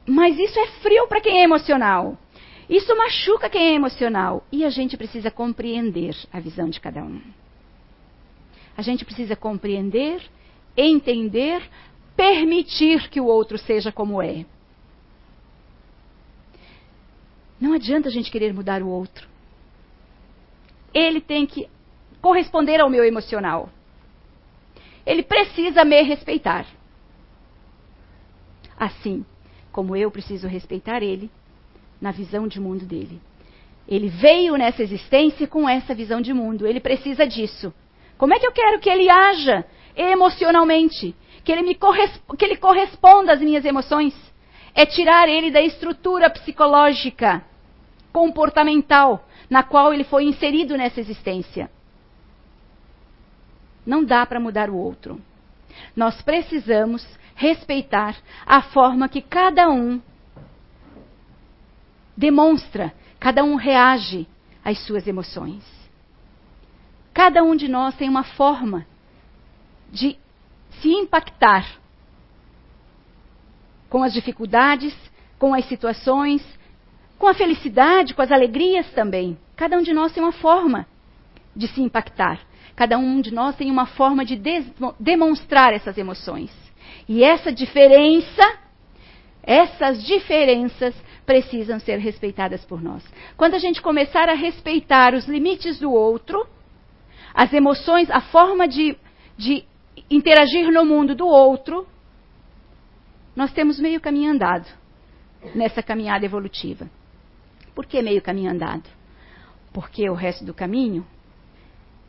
Mas 0.08 0.40
isso 0.40 0.58
é 0.58 0.68
frio 0.82 1.06
para 1.10 1.20
quem 1.20 1.42
é 1.42 1.44
emocional. 1.44 2.18
Isso 2.70 2.96
machuca 2.96 3.50
quem 3.50 3.74
é 3.74 3.74
emocional. 3.74 4.42
E 4.50 4.64
a 4.64 4.70
gente 4.70 4.96
precisa 4.96 5.30
compreender 5.30 6.16
a 6.32 6.40
visão 6.40 6.70
de 6.70 6.80
cada 6.80 7.04
um. 7.04 7.22
A 8.78 8.82
gente 8.82 9.04
precisa 9.04 9.36
compreender, 9.36 10.22
entender, 10.78 11.62
permitir 12.16 13.10
que 13.10 13.20
o 13.20 13.26
outro 13.26 13.58
seja 13.58 13.92
como 13.92 14.22
é. 14.22 14.46
Não 17.60 17.74
adianta 17.74 18.08
a 18.08 18.12
gente 18.12 18.32
querer 18.32 18.54
mudar 18.54 18.82
o 18.82 18.88
outro. 18.88 19.28
Ele 20.94 21.20
tem 21.20 21.46
que 21.46 21.68
corresponder 22.22 22.80
ao 22.80 22.90
meu 22.90 23.04
emocional. 23.04 23.70
ele 25.06 25.24
precisa 25.24 25.84
me 25.86 26.02
respeitar. 26.02 26.66
Assim 28.78 29.26
como 29.78 29.96
eu 29.96 30.10
preciso 30.10 30.48
respeitar 30.48 31.04
ele 31.04 31.30
na 32.02 32.10
visão 32.10 32.48
de 32.48 32.60
mundo 32.60 32.84
dele. 32.84 33.22
Ele 33.88 34.10
veio 34.10 34.56
nessa 34.58 34.82
existência 34.82 35.48
com 35.48 35.70
essa 35.70 35.94
visão 35.94 36.20
de 36.20 36.34
mundo, 36.34 36.66
ele 36.66 36.80
precisa 36.80 37.28
disso. 37.28 37.72
Como 38.18 38.34
é 38.34 38.40
que 38.40 38.48
eu 38.48 38.52
quero 38.52 38.80
que 38.80 38.90
ele 38.90 39.08
haja 39.08 39.64
emocionalmente? 39.96 41.16
Que 41.44 41.52
ele, 41.52 41.62
me 41.62 41.76
que 41.76 42.44
ele 42.44 42.58
corresponda 42.58 43.34
às 43.34 43.40
minhas 43.40 43.64
emoções? 43.66 44.16
É 44.74 44.84
tirar 44.84 45.30
ele 45.30 45.52
da 45.52 45.62
estrutura 45.62 46.28
psicológica, 46.28 47.46
comportamental, 48.12 49.28
na 49.48 49.62
qual 49.62 49.94
ele 49.94 50.06
foi 50.06 50.24
inserido 50.24 50.76
nessa 50.76 51.00
existência. 51.00 51.70
Não 53.86 54.04
dá 54.04 54.26
para 54.26 54.40
mudar 54.40 54.72
o 54.72 54.76
outro. 54.76 55.22
Nós 55.96 56.20
precisamos 56.24 57.06
respeitar 57.38 58.18
a 58.46 58.64
forma 58.64 59.08
que 59.08 59.22
cada 59.22 59.70
um 59.70 60.02
demonstra, 62.18 62.92
cada 63.20 63.44
um 63.44 63.56
reage 63.56 64.28
às 64.66 64.80
suas 64.80 65.08
emoções. 65.08 65.64
Cada 67.14 67.44
um 67.44 67.56
de 67.56 67.68
nós 67.68 67.96
tem 67.96 68.10
uma 68.10 68.24
forma 68.24 68.86
de 69.92 70.18
se 70.82 70.90
impactar 70.90 71.66
com 73.88 74.04
as 74.04 74.14
dificuldades, 74.14 74.96
com 75.38 75.54
as 75.54 75.66
situações, 75.66 76.44
com 77.20 77.28
a 77.28 77.36
felicidade, 77.36 78.16
com 78.16 78.22
as 78.22 78.32
alegrias 78.32 78.92
também. 78.94 79.38
Cada 79.56 79.78
um 79.78 79.84
de 79.84 79.94
nós 79.94 80.12
tem 80.12 80.24
uma 80.24 80.32
forma 80.32 80.88
de 81.56 81.68
se 81.68 81.82
impactar. 81.82 82.40
Cada 82.76 82.98
um 82.98 83.22
de 83.22 83.32
nós 83.32 83.56
tem 83.56 83.70
uma 83.70 83.86
forma 83.86 84.26
de 84.26 84.42
demonstrar 85.00 85.72
essas 85.74 85.98
emoções. 85.98 86.67
E 87.08 87.24
essa 87.24 87.52
diferença, 87.52 88.60
essas 89.44 90.04
diferenças 90.04 90.96
precisam 91.26 91.80
ser 91.80 91.98
respeitadas 91.98 92.64
por 92.66 92.82
nós. 92.82 93.04
Quando 93.36 93.54
a 93.54 93.60
gente 93.60 93.82
começar 93.82 94.30
a 94.30 94.34
respeitar 94.34 95.14
os 95.14 95.26
limites 95.26 95.80
do 95.80 95.92
outro, 95.92 96.48
as 97.34 97.54
emoções, 97.54 98.10
a 98.10 98.22
forma 98.22 98.68
de, 98.68 98.98
de 99.38 99.64
interagir 100.10 100.72
no 100.72 100.86
mundo 100.86 101.14
do 101.16 101.28
outro, 101.28 101.88
nós 103.36 103.52
temos 103.54 103.80
meio 103.80 104.02
caminho 104.02 104.32
andado 104.32 104.68
nessa 105.54 105.84
caminhada 105.84 106.26
evolutiva. 106.26 106.90
Por 107.76 107.86
que 107.86 108.02
meio 108.02 108.22
caminho 108.22 108.52
andado? 108.52 108.90
Porque 109.72 110.10
o 110.10 110.16
resto 110.16 110.44
do 110.44 110.54
caminho 110.54 111.06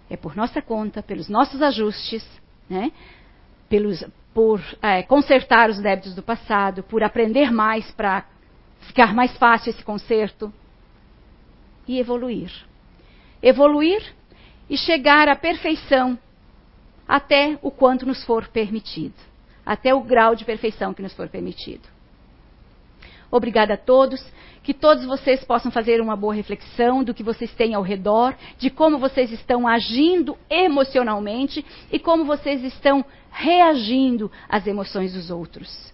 é 0.08 0.16
por 0.16 0.34
nossa 0.34 0.62
conta, 0.62 1.02
pelos 1.02 1.28
nossos 1.28 1.60
ajustes, 1.60 2.26
né? 2.68 2.90
Pelos, 3.68 4.02
por 4.38 4.62
é, 4.80 5.02
consertar 5.02 5.68
os 5.68 5.80
débitos 5.80 6.14
do 6.14 6.22
passado, 6.22 6.84
por 6.84 7.02
aprender 7.02 7.50
mais 7.50 7.90
para 7.90 8.24
ficar 8.82 9.12
mais 9.12 9.36
fácil 9.36 9.70
esse 9.70 9.82
conserto 9.82 10.54
e 11.88 11.98
evoluir. 11.98 12.48
Evoluir 13.42 14.00
e 14.70 14.78
chegar 14.78 15.26
à 15.26 15.34
perfeição 15.34 16.16
até 17.08 17.58
o 17.62 17.68
quanto 17.72 18.06
nos 18.06 18.24
for 18.24 18.46
permitido, 18.46 19.16
até 19.66 19.92
o 19.92 20.00
grau 20.02 20.36
de 20.36 20.44
perfeição 20.44 20.94
que 20.94 21.02
nos 21.02 21.14
for 21.14 21.28
permitido. 21.28 21.88
Obrigada 23.30 23.74
a 23.74 23.76
todos 23.76 24.24
que 24.68 24.74
todos 24.74 25.06
vocês 25.06 25.42
possam 25.44 25.70
fazer 25.70 25.98
uma 25.98 26.14
boa 26.14 26.34
reflexão 26.34 27.02
do 27.02 27.14
que 27.14 27.22
vocês 27.22 27.50
têm 27.54 27.72
ao 27.72 27.82
redor, 27.82 28.34
de 28.58 28.68
como 28.68 28.98
vocês 28.98 29.32
estão 29.32 29.66
agindo 29.66 30.36
emocionalmente 30.50 31.64
e 31.90 31.98
como 31.98 32.26
vocês 32.26 32.62
estão 32.62 33.02
reagindo 33.30 34.30
às 34.46 34.66
emoções 34.66 35.14
dos 35.14 35.30
outros. 35.30 35.90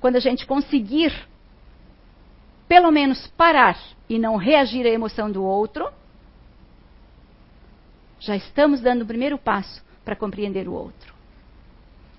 Quando 0.00 0.16
a 0.16 0.20
gente 0.20 0.44
conseguir, 0.44 1.14
pelo 2.66 2.90
menos, 2.90 3.28
parar 3.36 3.78
e 4.08 4.18
não 4.18 4.34
reagir 4.34 4.84
à 4.86 4.90
emoção 4.90 5.30
do 5.30 5.44
outro, 5.44 5.88
já 8.18 8.34
estamos 8.34 8.80
dando 8.80 9.02
o 9.02 9.06
primeiro 9.06 9.38
passo 9.38 9.84
para 10.04 10.16
compreender 10.16 10.66
o 10.66 10.72
outro. 10.72 11.14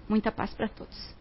Muita 0.07 0.32
paz 0.32 0.53
para 0.53 0.70
todos. 0.70 1.15